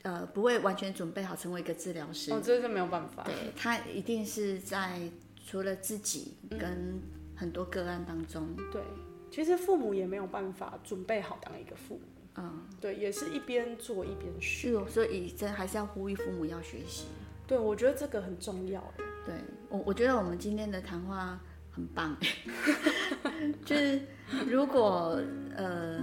[0.03, 2.31] 呃，不会完全准备好成为一个治疗师。
[2.31, 3.23] 哦，这是没有办法。
[3.23, 4.99] 对，他一定是在
[5.45, 6.99] 除了自己跟
[7.35, 8.49] 很多个案当中。
[8.57, 8.81] 嗯、对，
[9.29, 12.01] 其实父母也没有办法准备好当一个父母。
[12.37, 14.83] 嗯，对，也是一边做一边学。
[14.89, 17.05] 所以这还是要呼吁父母要学习。
[17.45, 18.83] 对，我觉得这个很重要。
[19.23, 19.35] 对，
[19.69, 21.39] 我我觉得我们今天的谈话
[21.71, 22.17] 很棒。
[23.63, 24.01] 就是
[24.49, 25.21] 如果
[25.55, 26.01] 呃。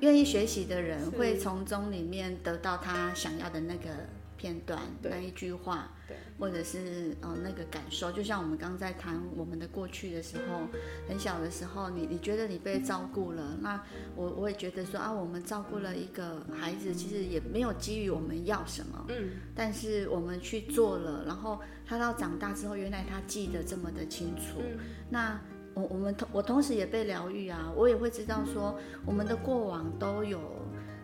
[0.00, 3.88] 愿意学习的人会从中里面得到他想要的那个
[4.36, 8.12] 片段，那一句话，对或者是呃那个感受。
[8.12, 10.68] 就像我们刚刚在谈我们的过去的时候，
[11.08, 13.82] 很小的时候，你你觉得你被照顾了，那
[14.14, 24.62] 我我也觉得说啊，我们照顾了一个孩子，其实也没有基于我们要什么，嗯，但是我们去做了，然后他到长大之后，原来他记得这么的清楚，
[25.10, 25.40] 那。
[25.76, 30.40] 我我们同我同时也被疗愈啊，我也会知道说，我们的过往都有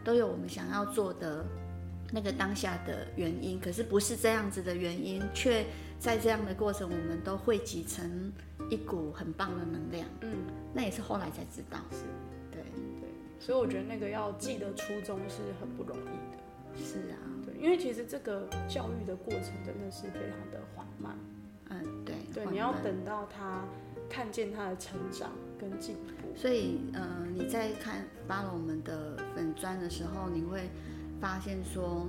[0.02, 1.44] 都有我们想要做的
[2.12, 5.64] 那个当下的原因，可是不是这样子的原因，却
[5.98, 8.32] 在这样的过程，我们都汇集成
[8.70, 10.06] 一股很棒的能量。
[10.20, 10.30] 嗯，
[10.74, 12.04] 那也是后来才知道，是，
[12.50, 12.62] 对
[13.00, 13.08] 对，
[13.40, 16.84] 所以我觉得那个要记得初衷是很不容易的。
[16.84, 21.16] 是啊，对，因为其实这个教育的过程真的是非常的缓慢。
[21.70, 23.64] 嗯，对，对，你要等到他。
[24.10, 30.68] 看见他的成长跟进步，所以，呃，你在看发了我们的粉砖的时候，你会
[31.22, 32.08] 发现说，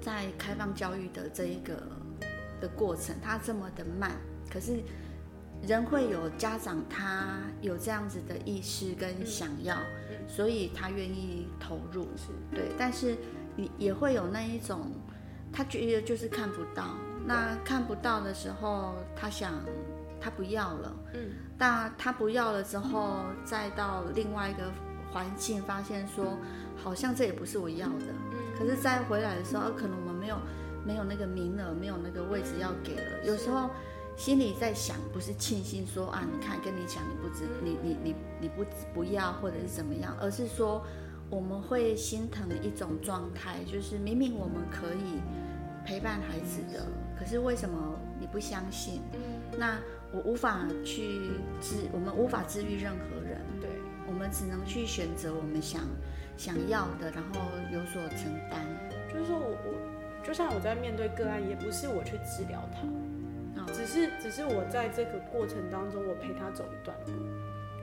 [0.00, 1.76] 在开放教育的这一个
[2.58, 4.12] 的过程，它这么的慢，
[4.50, 4.82] 可是
[5.62, 12.32] 人会有家长，他有这样子的意识跟想要，嗯嗯、所以他愿意投入，是。
[12.50, 13.14] 对，但是
[13.56, 14.90] 你也会有那一种，
[15.52, 16.94] 他觉得就是看不到。
[17.26, 19.52] 那看不到的时候，他想
[20.18, 24.70] 他不要了，嗯，但他不要了之后，再到另外一个
[25.12, 26.38] 环境，发现说
[26.84, 30.36] 好像这也不是我要的，嗯，可是再回来的时候，可能我们没有
[30.86, 33.70] 没有那个名额，没有那个位置要给了，有时候。
[34.16, 38.64] 心里在想，不是庆幸说啊，你看跟你讲你不知你你你你不
[38.94, 40.86] 不要或者是怎么样，而是说
[41.28, 45.18] 我们会心疼的一种状态，就是明明我们可以
[45.84, 46.86] 陪伴孩子的，
[47.18, 47.76] 可是为什么
[48.20, 49.02] 你不相信？
[49.58, 49.80] 那
[50.14, 53.68] 我无法去治，我们无法治愈任何人，对，
[54.06, 55.82] 我们只能去选择我们想
[56.36, 57.40] 想要的，然后
[57.72, 58.64] 有所承担。
[59.12, 62.86] 就是说我我就像我在面对个案，也不是我去治疗他。
[63.72, 67.12] 只是，只是我在这个过程当中，我陪他走一段路，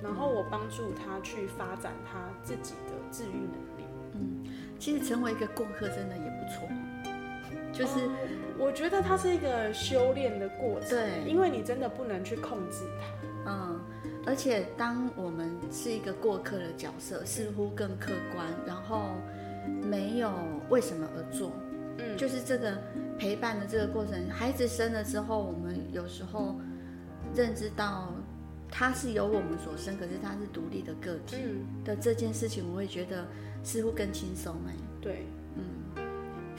[0.01, 3.84] 然后我帮助他去发展他自己的治愈能力。
[4.13, 4.45] 嗯，
[4.79, 6.69] 其实成为一个过客真的也不错，
[7.72, 8.11] 就是、哦、
[8.57, 13.51] 我觉得它是一个修炼的过程，对，因为你真的不能去控制它。
[13.51, 13.80] 嗯，
[14.26, 19.09] 而且当我们是一个过客的角色，似乎更客观，然后
[19.84, 20.32] 没有
[20.69, 21.51] 为什么而做。
[21.97, 22.78] 嗯，就是这个
[23.17, 26.55] 陪伴的这个过程，孩子生了之后，我们有时候
[27.36, 28.13] 认知到
[28.69, 31.38] 他是由我们所生，可是他是独立的个体
[31.84, 33.26] 的这件事情，我会觉得
[33.63, 34.74] 似乎更轻松哎。
[35.01, 35.40] 对，嗯，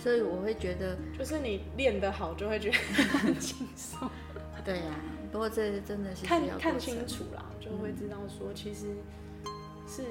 [0.03, 4.11] 所以我会觉得，就是你练得好，就会觉得很轻松。
[4.65, 5.01] 对呀、啊，
[5.31, 8.97] 不过这真的是看看清楚啦，就会知道说，其实
[9.87, 10.03] 是。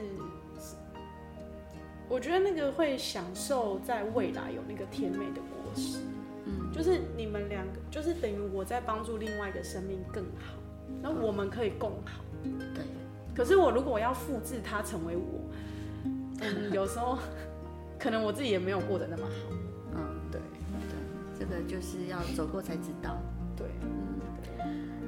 [2.10, 6.00] 我觉得那个会享受在未来有那个甜美的果实，
[6.44, 10.56] 嗯，就是你们两个，就是等于我在帮助另外一个生命更好，
[11.02, 12.84] 那我们可以共好，对。
[13.34, 15.40] 可是我如果要复制它成为我，
[16.42, 17.18] 嗯，有时候
[17.98, 19.56] 可能我自己也没有过得那么好，
[21.42, 23.18] 这个就是要走过才知道，
[23.58, 24.64] 对，嗯，对。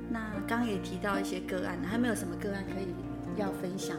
[0.10, 2.88] 那刚刚也提到一些个案，还没有什么个案可以
[3.40, 3.96] 要分享，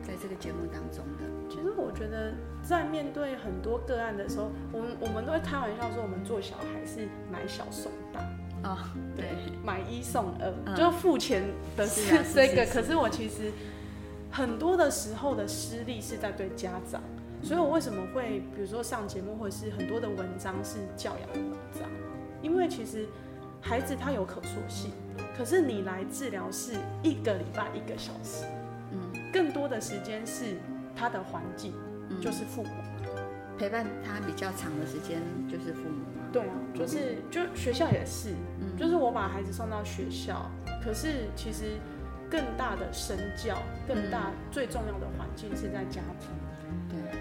[0.00, 1.24] 在这个节目当中的。
[1.50, 8.20] 其实我觉得，在面对很多个案的时候，我们我们都会开玩笑说，我们做小孩是买小送大
[8.70, 8.78] 哦，
[9.16, 9.30] 对，
[9.64, 11.42] 买一送二，嗯、就付钱
[11.76, 12.02] 的是
[12.32, 12.64] 这个。
[12.64, 13.50] 是是是是，可是我其实
[14.30, 17.02] 很多的时候的失利是在对家长，
[17.44, 21.88] 所以我为什么会比如说上节目，或者是很多的文章是教养的文章，
[22.42, 23.06] 因为其实
[23.60, 24.90] 孩子他有可塑性，
[25.36, 26.72] 可是你来治疗是
[27.02, 28.46] 一个礼拜一个小时，
[28.90, 30.56] 嗯，更多的时间是。
[30.96, 31.74] 他的环境
[32.20, 32.70] 就是父母、
[33.02, 36.04] 嗯、陪伴他比较长的时间，就是父母。
[36.32, 38.30] 对啊，就是就学校也是，
[38.60, 40.48] 嗯，就是我把孩子送到学校，
[40.84, 41.64] 可是其实
[42.30, 46.30] 更大的身教、更大最重要的环境是在家庭。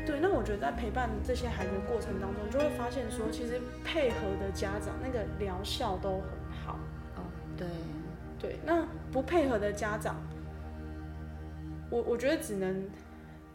[0.06, 6.30] 对对，那我觉得在陪伴这些孩子的过程当中，就会发现说，其实配合的家长那个疗效都很
[6.66, 6.80] 好。
[7.16, 7.24] 哦，
[7.58, 7.68] 对
[8.39, 10.16] 对，那不配合的家长，
[11.89, 12.89] 我我觉得只能。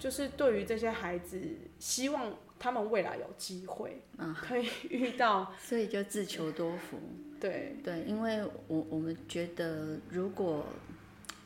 [0.01, 1.43] 就是对于这些孩子，
[1.81, 7.01] 希望他们未来有机会啊，可以 遇到，所以就自求多福。
[7.41, 10.65] 对对，因为我我们觉得，如果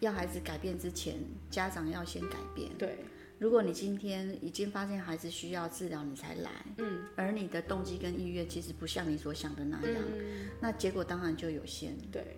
[0.01, 1.15] 要孩子改变之前，
[1.49, 2.69] 家长要先改变。
[2.77, 2.99] 对，
[3.43, 11.93] 如果你今天已经发现孩子需要治疗，你才来，嗯，而你的动机跟意愿其实不像你所想的那样，嗯，那结果当然就有限。
[12.13, 12.37] 对。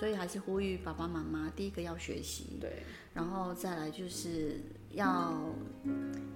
[0.00, 2.82] 所以还是呼吁爸爸妈妈，第一个要学习，对，
[3.14, 4.56] 然后再来就是
[4.90, 5.40] 要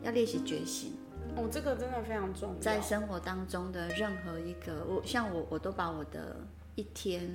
[0.05, 0.93] 要练习觉醒。
[1.35, 2.61] 哦，这个真的非常重要。
[2.61, 6.47] 在生活当中的任何一个，我像我，我都把我的
[6.77, 7.29] 一天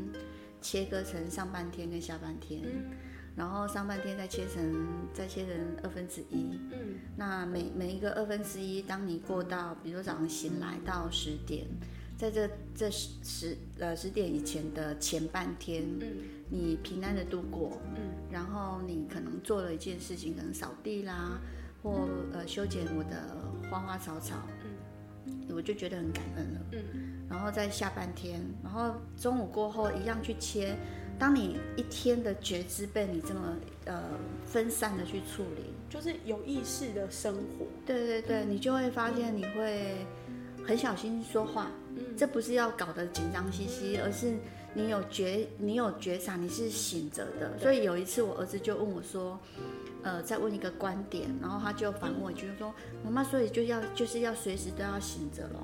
[0.61, 2.91] 切割成上半天跟下半天，嗯，
[3.39, 6.59] 然后上半天再切成再切成二分之一。
[6.73, 11.65] 嗯，那每每一个二分之一，当你过到，比如说早上醒来到十点。
[12.17, 16.07] 在这这十十呃十点以前的前半天，嗯，
[16.49, 21.39] 你平安的度过，嗯，然后你可能做了一件事情，可能扫地啦，
[21.81, 23.37] 或呃修剪我的
[23.71, 24.35] 花花草草，
[25.25, 26.79] 嗯，我就觉得很感恩了，嗯，
[27.29, 30.75] 然后在下半天，然后中午过后一样去切，
[31.19, 33.55] 当你一天的觉知被你这么
[33.85, 34.01] 呃
[34.45, 39.97] 分散的去处理，就是有意识的生活，对对对，你就会发现你会
[40.65, 41.69] 很小心说话。
[41.95, 44.37] 嗯这不是要搞得紧张兮兮，而是
[44.73, 47.57] 你有觉，你有觉察，你是醒着的。
[47.59, 49.37] 所以有一次，我儿子就问我说
[50.03, 55.59] ：“呃，再问一个观点。”然后他就反问我一句说：“妈妈，所以就要就是要随时都要醒着咯，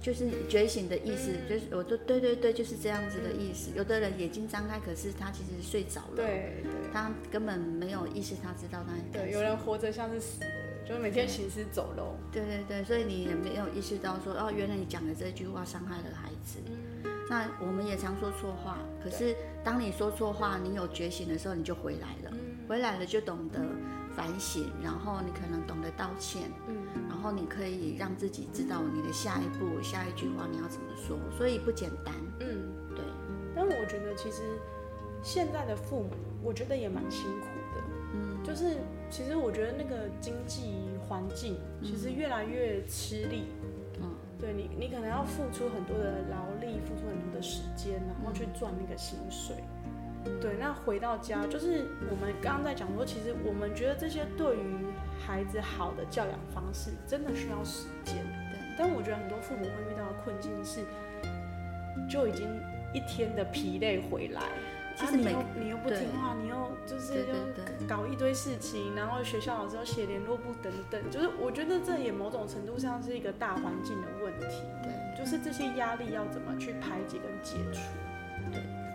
[0.00, 3.70] 就是觉醒的意思，就是我都对对对，就是这样子的意思。
[3.76, 10.46] 有的人眼睛张开，可是他其实睡着了，对，他根本没有意识，他知道他对，有人活着像是死的。”
[10.82, 16.58] 就是每天行尸走肉，对对对，所以你也没有意识到说，哦，原来你讲的这句话伤害了孩子。
[16.66, 23.60] 嗯，那我们也常说错话，可是当你说错话，你有觉醒的时候，你就回来了，嗯、回来了就懂得
[24.16, 26.89] 反省，然后你可能懂得道歉，嗯，然
[27.20, 33.04] 后你可以让自己知道你的下一步、下一句话你要怎么说，所以不简单，嗯，对。
[33.54, 34.42] 但我觉得其实
[35.22, 36.10] 现在的父母，
[36.42, 37.82] 我觉得也蛮辛苦的，
[38.14, 38.78] 嗯，就是
[39.10, 40.74] 其实我觉得那个经济
[41.06, 43.44] 环境其实越来越吃力。
[44.00, 44.08] 嗯
[44.40, 49.54] 对你，你可能要付出很多的劳力，付出很多的时间，然后去赚那个薪水。
[50.40, 54.86] 对，那回到家，就是我们刚刚在讲说，其实我们觉得这些对于
[55.18, 58.16] 孩子好的教养方式，真的需要时间。
[58.50, 60.80] 对，但我觉得很多父母会遇到的困境是，
[62.08, 62.46] 就已经
[62.92, 64.42] 一天的疲累回来。
[64.96, 74.62] 其实你又你又不听话，你又就是又搞一堆事情，然后学校老师又写联络簿等等，就是我觉得这也某种程度上是一个大环境的问题。
[74.82, 77.80] 对，就是这些压力要怎么去排解跟解除。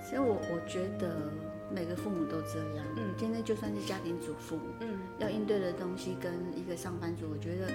[0.05, 1.15] 对，所以我我觉得
[1.73, 2.85] 每个父母都这样。
[2.97, 7.71] 嗯，今天就算是家庭主妇，嗯，要应对的东西跟一个上班族，我觉得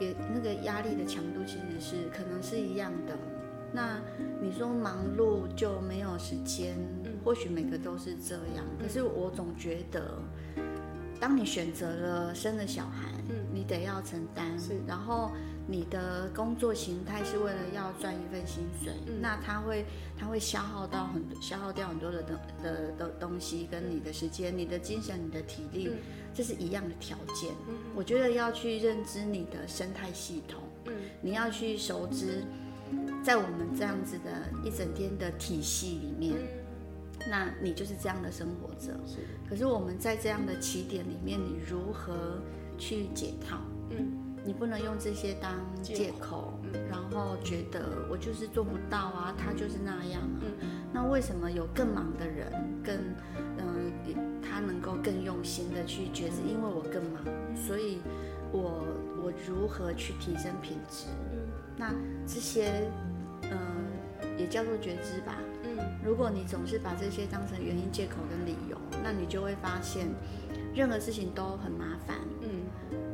[0.00, 3.16] 也那个压力的强度其实是可能是一样的。
[3.70, 4.00] 那
[4.40, 6.74] 你说忙碌就没有时间，
[7.22, 8.64] 或许每个都是这样。
[8.80, 10.22] 可是我总觉得，
[11.20, 14.46] 当你选择了生了小孩，嗯你得要承担。
[14.86, 15.32] 然后
[15.70, 19.84] 你的工作形态是为了要赚一份薪水，那他会
[20.18, 25.90] 他会消耗到很多，消耗掉很多的东的的东西，跟你的时间、你的精神、你的体力，
[26.32, 27.52] 这是一样的条件。
[27.94, 30.62] 我觉得要去认知你的生态系统，
[31.20, 32.42] 你要去熟知。
[33.22, 34.30] 在我们这样子的
[34.64, 36.34] 一整天的体系里面，
[37.28, 38.98] 那你就是这样的生活者。
[39.06, 39.18] 是。
[39.46, 42.40] 可是我们在这样的起点里面，你如何
[42.78, 43.58] 去解套？
[43.90, 44.27] 嗯。
[44.48, 46.54] 你不能用这些当借口，
[46.90, 50.40] 然后觉得我就是做不到啊，他就是那样啊。
[50.40, 50.70] 嗯。
[50.90, 52.50] 那为什么有更忙的人
[52.82, 52.96] 更
[53.58, 53.92] 嗯，
[54.40, 56.36] 他能够更用心的去觉知？
[56.48, 57.22] 因为我更忙，
[57.54, 57.98] 所以
[58.50, 58.86] 我
[59.22, 61.08] 我如何去提升品质？
[61.76, 61.92] 那
[62.26, 62.90] 这些，
[63.42, 63.50] 嗯、
[64.22, 65.36] 呃，也叫做觉知吧。
[65.62, 70.08] 嗯，如果你总是把这些当成原因、借口跟理由，那你就会发现，
[70.74, 72.16] 任何事情都很麻烦。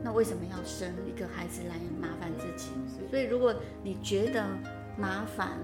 [0.04, 2.70] 嗯，那为什么要生一个孩子来麻烦自己？
[3.10, 4.46] 所以，如果你觉得
[4.96, 5.58] 麻烦，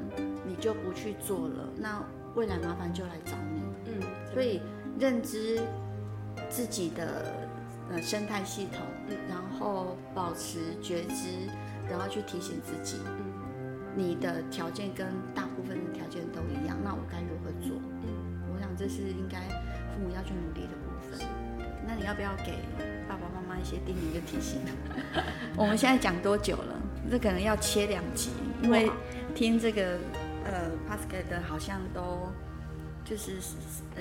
[0.47, 2.03] 你就不去做了，那
[2.35, 3.63] 未来麻烦就来找你。
[3.87, 4.63] 嗯，所以
[4.99, 5.61] 认知
[6.49, 7.47] 自己的
[7.91, 8.81] 呃生态系统，
[9.29, 11.49] 然后保持觉知。
[11.91, 17.77] 然后去提醒自己，嗯，你的条件跟大部分的条件都一样，那我该如何做？
[18.05, 19.41] 嗯，我想这是应该
[19.91, 21.19] 父母要去努力的部分。
[21.85, 22.63] 那你要不要给
[23.61, 24.61] 一些叮咛跟提醒？
[25.57, 26.81] 我们现在讲多久了？
[27.11, 28.31] 这可能要切两集，
[28.63, 28.91] 因为
[29.35, 29.99] 听这个
[30.45, 32.29] 呃 Pascal 的好像都。
[33.03, 33.41] 就是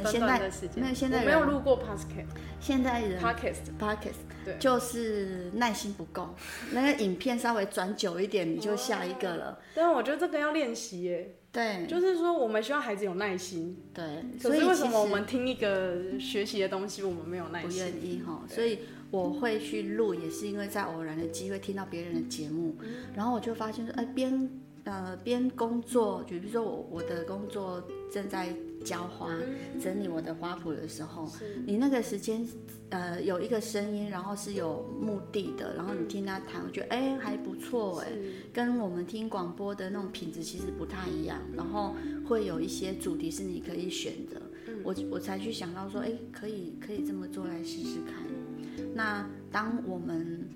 [0.05, 0.37] 现在
[0.75, 2.25] 没有现在没有录过 Pascal，
[2.59, 6.35] 现在人 podcast podcast 对，就是耐心不够，
[6.73, 9.57] 那个影片稍微转久一点你就下一个了。
[9.73, 11.33] 但是我觉得这个要练习耶。
[11.51, 13.81] 对，就是说我们希望孩子有耐心。
[13.91, 17.69] 对，可是为什么我们听一个学习的东西，我们没有耐心？
[17.71, 18.81] 不愿意哈，所以
[19.11, 22.75] 我会去录，也是因为在偶然的机会听到别人的节目，
[23.15, 24.49] 然后我就发现说，哎，边
[24.83, 28.55] 呃边工作，就比如说我我的工作正在。
[28.85, 29.29] 浇花、
[29.77, 31.29] 整理我的花圃的时候，
[31.65, 32.47] 你那个时间，
[32.87, 38.07] 呃，有一个声音，然后是有目的的，然后你听他谈，我觉得哎还不错哎，
[38.53, 41.93] 跟我们听广播的那种品质其实不太一样，然后
[42.25, 44.41] 会有一些主题是你可以选择，
[44.81, 48.28] 我我才去想到说，哎，可以可以这么做来试试看。
[48.95, 50.47] 那当我们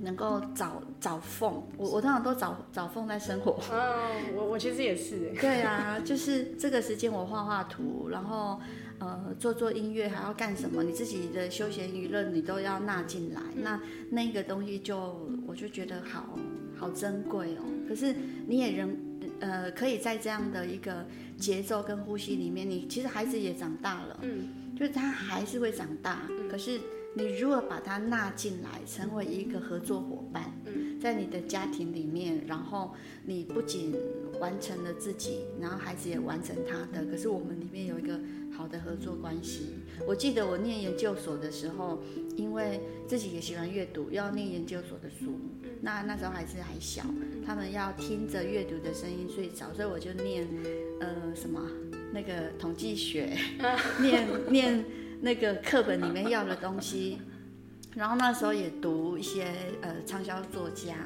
[0.00, 3.60] 能够找找缝，我我通常都找找缝在生活。
[3.70, 5.30] 嗯， 我我其实也是。
[5.40, 8.60] 对啊，就是这个时间我画画图，然后
[8.98, 10.82] 呃做做音乐，还要干什么？
[10.82, 13.80] 你自己的休闲娱乐你都要纳进来，那
[14.10, 16.36] 那个东西就我就觉得好
[16.76, 17.62] 好珍贵哦。
[17.88, 18.12] 可是
[18.48, 18.96] 你也仍
[19.38, 21.06] 呃可以在这样的一个
[21.38, 26.80] 节奏跟呼吸里面，你其实孩子也长大了，嗯，就是他还是会长大，可是。
[27.14, 30.50] 你如果把它纳进来，成为一个合作伙伴，
[31.00, 32.94] 在你的家庭里面，然后
[33.26, 33.94] 你不仅
[34.40, 38.18] 完成了自己，然后孩子也完成他的，可是我们里面有一个
[38.56, 39.74] 好的合作关系。
[40.06, 42.02] 我记得我念研究所的时候，
[42.34, 45.38] 因为自己也喜欢阅读，要念研究所的书，
[45.82, 47.02] 那那时候孩子还小，
[47.44, 50.48] 他们要听着阅读的声音睡着，所以我就念，
[51.00, 51.60] 呃，什么
[52.14, 53.36] 那个统计学，
[54.00, 54.84] 念念。
[55.22, 57.18] 那个课本里面要的东西，
[57.94, 59.46] 然后那时候也读一些
[59.80, 60.96] 呃畅销作家，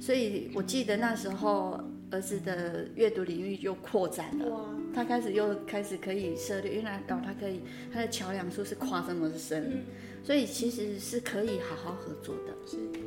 [0.00, 4.70] 所以我记得那时候儿子的阅读领域又扩展了。
[4.92, 7.60] 他开始又开始可以涉猎，原来哦，他可以
[7.92, 9.82] 他的桥梁书是跨这么深，嗯，
[10.24, 12.52] 所以其实是可以好好合作的。
[12.66, 12.98] 是，对。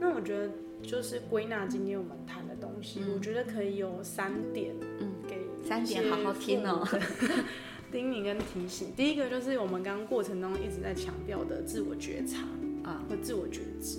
[0.00, 0.48] 那我觉得
[0.82, 5.38] 就是归纳今天我们谈的东西，嗯，我觉得可以有三点，嗯，给
[5.68, 6.86] 三点好好听哦。
[7.92, 12.48] 叮咛跟提醒，第一个就是我们刚刚过程当中一直在强调的自我觉察
[12.82, 13.98] 啊和自我觉知，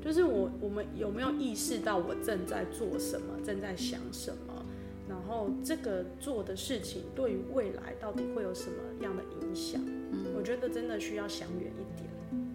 [0.00, 4.64] 就是我我们有没有意识到我正在做什么，正在想什么，
[5.08, 9.82] 然后这个做的事情对于未来到底会有什么样的影响？
[10.12, 12.08] 嗯，我觉得真的需要想远一点。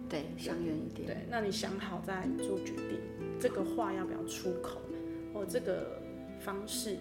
[0.08, 1.06] 对，想远一点。
[1.06, 2.98] 对，那你想好再做决定，
[3.38, 4.80] 这个话要不要出口，
[5.34, 6.00] 或这个
[6.40, 6.96] 方式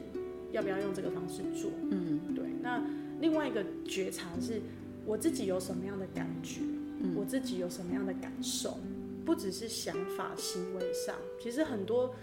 [0.52, 1.72] 要不要用这个方式做？
[1.90, 2.84] 嗯，对，那。
[3.22, 4.60] 另外一个觉察是，
[5.06, 6.60] 我自己有什么样的感觉，
[7.02, 8.78] 嗯，我自己有什么样的感受，
[9.24, 12.14] 不只是想法、行为上，其实很多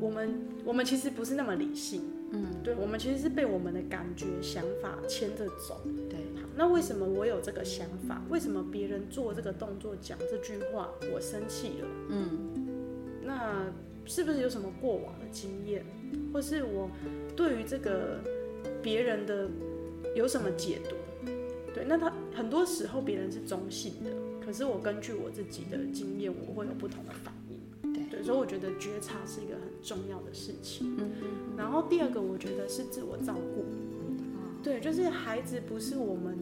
[0.00, 2.02] 我们我们其实不是那么理性，
[2.32, 6.18] 嗯，对，我们其实是被我们的感觉、想法牵着走，对。
[6.42, 8.20] 好，那为什么我有这个想法？
[8.28, 11.88] 为什么别人做这个动作、讲这句话，我生气了？
[12.08, 12.28] 嗯，
[13.22, 13.72] 那
[14.04, 15.86] 是不是有什么过往的经验，
[16.32, 16.90] 或是我
[17.36, 18.18] 对于这个
[18.82, 19.48] 别人的？
[20.14, 20.96] 有什么解读？
[21.72, 24.10] 对，那他很多时候别人是中性的，
[24.44, 27.94] 可是我根据我自己的经验，我会有不同的反应。
[27.94, 30.96] 对，对，所以我觉得觉察是一个很重要的事情。
[30.98, 31.28] 嗯嗯。
[31.56, 33.64] 然后第二个，我觉得是自我照顾。
[34.64, 36.36] 对，就是孩子不是我们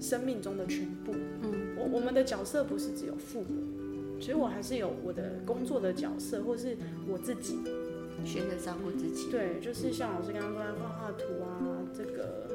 [0.00, 1.12] 生命中的全部。
[1.42, 1.76] 嗯。
[1.78, 6.76] 我我们的角色不是只有父母，其实我还是有我的工作的角色，或是
[7.08, 7.58] 我自己
[8.24, 9.30] 学着照顾自己。
[9.30, 12.51] 对，就是像老师刚刚说的画画图啊，这个。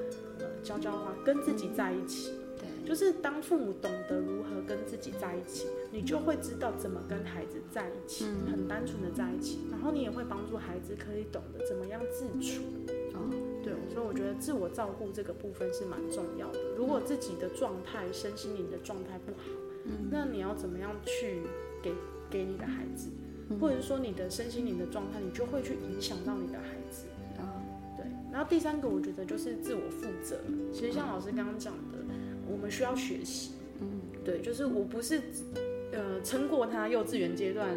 [0.67, 12.63] 教教话，跟自己在一起，对，就是当父母懂得如何跟自己在一起，你就会知道怎么跟孩子在一起，嗯、很单纯的在一起，然后你也会帮助孩子可以懂得怎么样自处。
[13.13, 13.31] 哦，
[13.63, 16.59] 对，所以我觉得自我照顾这个部分是蛮重要的。
[16.75, 19.47] 如果自己的状态、身心灵的状态不好，
[19.85, 21.43] 嗯，那你要怎么样去
[21.81, 21.93] 给
[22.29, 23.09] 给你的孩子，
[23.59, 26.76] 或者说你的身心灵的状态，你就会去影响到你的孩子。
[28.37, 30.37] 然后第三个，我觉得就是自我负责。
[30.71, 31.97] 其实像老师刚刚讲的，
[32.47, 33.53] 我们需要学习。
[33.81, 35.19] 嗯，对，就是我不是
[35.91, 37.67] 呃撑过他幼稚园阶段、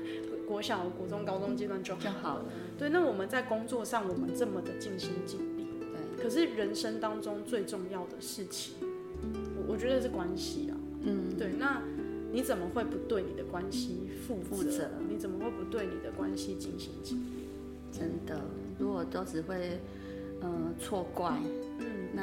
[0.48, 2.44] 国小、国中、高中阶段就好，就好了。
[2.78, 6.24] 对，那我们在工作上我们这么的尽心尽力，对。
[6.24, 8.76] 可是人生当中最重要的事情，
[9.58, 10.76] 我我觉得是关系啊。
[11.02, 11.52] 嗯，对。
[11.58, 11.82] 那
[12.32, 14.88] 你怎么会不对你的关系负负责？
[15.10, 17.48] 你怎么会不对你的关系尽心尽力？
[17.92, 18.40] 真的，
[18.78, 19.78] 如果都只会。
[20.40, 21.38] 呃，错怪，
[21.78, 22.22] 嗯，那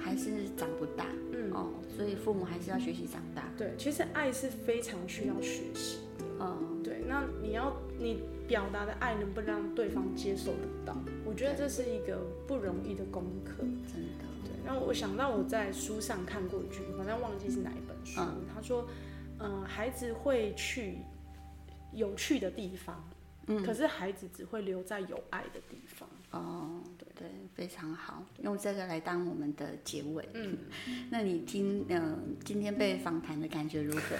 [0.00, 3.44] 还是长不大，嗯哦，所以父母还是要学习长大。
[3.56, 7.02] 对，其实爱是非常需要学习的，嗯，对。
[7.08, 10.96] 那你要你表达的爱能不能让对方接受得到？
[11.24, 14.24] 我觉得这是一个不容易的功课，真的。
[14.44, 18.86] 对，那我想到我在书上看过一句，好像忘记是哪一本书，嗯，他说，
[19.38, 20.98] 呃，孩子会去
[21.92, 23.02] 有趣的地方，
[23.46, 26.08] 嗯，可是孩子只会留在有爱的地方。
[26.30, 30.28] 哦，对对，非常好，用这个来当我们的结尾。
[30.34, 30.58] 嗯，
[31.10, 34.16] 那你听，嗯、呃，今天被访谈的感觉如何？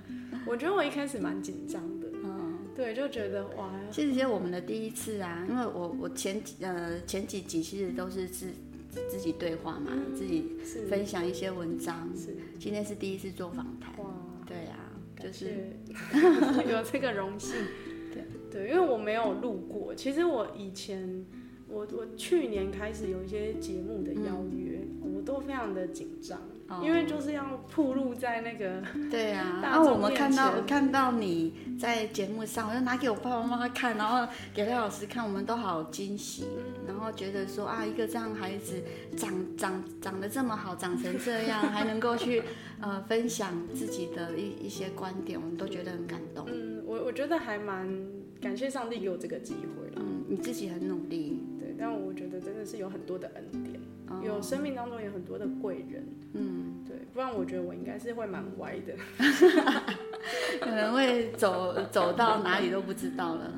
[0.46, 8.50] 我觉得我一开始蛮紧张的，嗯，对，就觉得哇，其实是我们的第一次啊，因为我我前几呃前几集其实都是自
[9.10, 10.56] 自己对话嘛，嗯、自己
[10.88, 14.10] 分享一些文章，是，今天是第一次做访谈，哇，
[14.46, 15.76] 对啊，就是
[16.66, 17.54] 有这个荣幸，
[18.10, 21.22] 对对，因为我没有录过，其实我以前。
[21.72, 26.38] 我我去年开始有一些节目的邀约，嗯、我都非常的紧张，
[26.68, 38.82] 哦，因为就是要铺路在那个对啊， 然后我们看到看到你在节目上，我就拿给我爸爸妈妈看，然后给廖老师看，我们都好惊喜，嗯，然后觉得说啊，一个这样孩子
[39.16, 42.42] 长长长得这么好，长成这样，还能够去
[42.80, 46.46] 呃分享自己的一一些观点，我们都觉得很感动。
[46.48, 47.88] 嗯，我我觉得还蛮
[48.40, 50.02] 感谢上帝给我这个机会了。
[50.02, 51.29] 嗯，你自己很努力。
[52.70, 53.80] 是有很多的恩典
[54.10, 54.24] ，oh.
[54.24, 58.94] 有生命当中有很多的贵人，嗯，对，不然我觉得我应该是会蛮歪的，
[60.60, 63.52] 可能会走走到哪里都不知道了，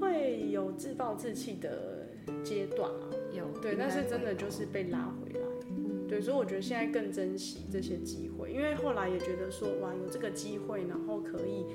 [0.00, 2.08] 会有自暴自弃的
[2.42, 11.66] 阶段啊，有，对，但是真的就是被拉回来，嗯，对，所以我觉得现在更珍惜这些机会，因为后来也觉得说，哇，有这个机会，然后可以，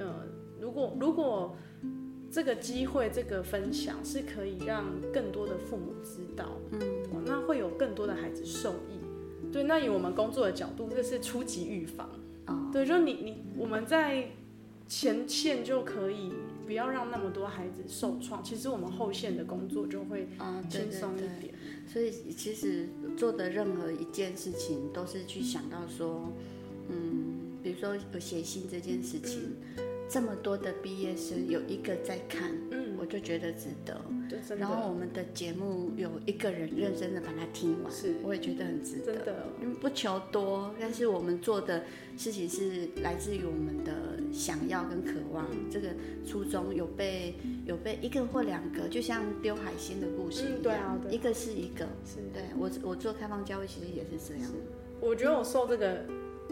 [0.00, 0.26] 呃，
[0.60, 1.56] 如果如果。
[2.30, 6.80] 这个机会，这个分享是可以让更多的父母知道，嗯，
[7.24, 8.98] 那会有更多的孩子受益。
[9.50, 12.10] 对，那以我们工作的角度，这是初级预防，
[12.46, 14.30] 哦，对，就你你我们在
[14.86, 16.32] 前线就可以
[16.66, 20.28] 不要让那么多孩子受创，其实我们后线的工作就会
[20.68, 21.54] 轻松一点。
[21.54, 26.30] 嗯、对对对，所以其实做的任何一件事情，都是去想到说，
[26.90, 29.56] 嗯，比如说有写信这件事情。
[29.78, 34.00] 嗯这么多的毕业生有一个在看，嗯，我就觉得值得。
[34.56, 39.14] 然后我们的节目有一个人认真的把它听完，是，我也觉得很值得。
[39.14, 41.84] 真的，因为不求多，但是我们做的
[42.16, 43.92] 事情是来自于我们的
[44.32, 45.46] 想要跟渴望。
[45.70, 45.88] 这个
[46.26, 47.34] 初衷有被
[47.66, 51.86] 有被一个或两个，就像丢海星的故事一样，对啊，一个是一个。
[52.04, 54.50] 是，对我我做开放教育其实也是这样。
[55.00, 56.02] 我觉得我受这个。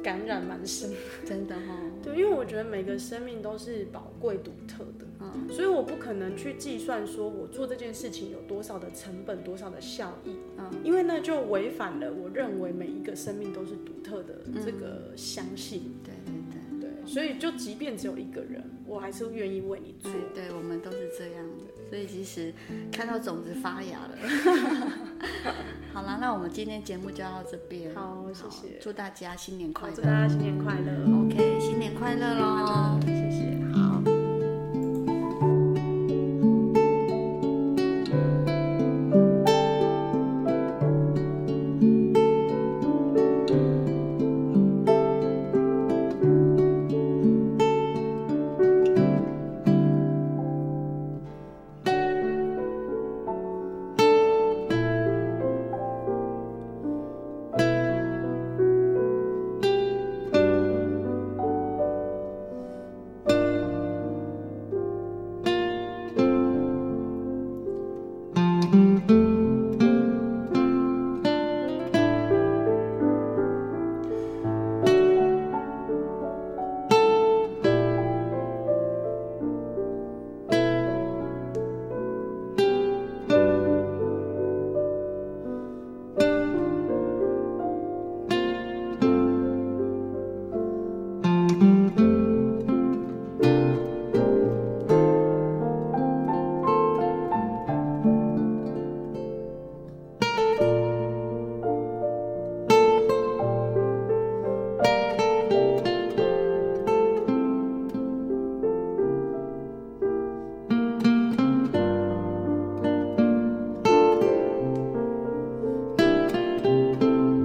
[0.02, 0.90] 感染蛮深，
[1.24, 1.90] 真的哈、哦。
[2.02, 15.94] 对，因为我觉得每个生命都是宝贵独特的，嗯，所以我不可能去计算说我做这件事情有多少的成本，多少的效益，嗯，因为那就违反了我认为每一个生命都是独特的这个相信。
[16.04, 16.56] 对对对。
[16.78, 20.12] 对，所以就即便只有一个人，我还是愿意为你做。
[20.34, 21.44] 对，我们都是这样。
[21.46, 22.52] 的，所以其实
[22.92, 24.18] 看到种子发芽了。
[25.92, 27.94] 好了，那我们今天节目就到这边。
[27.94, 28.78] 好，谢谢。
[28.80, 29.94] 祝大家新年快乐！
[29.94, 30.92] 祝大家新年快乐。
[31.24, 33.00] OK，新年快乐喽！
[33.06, 33.55] 谢谢。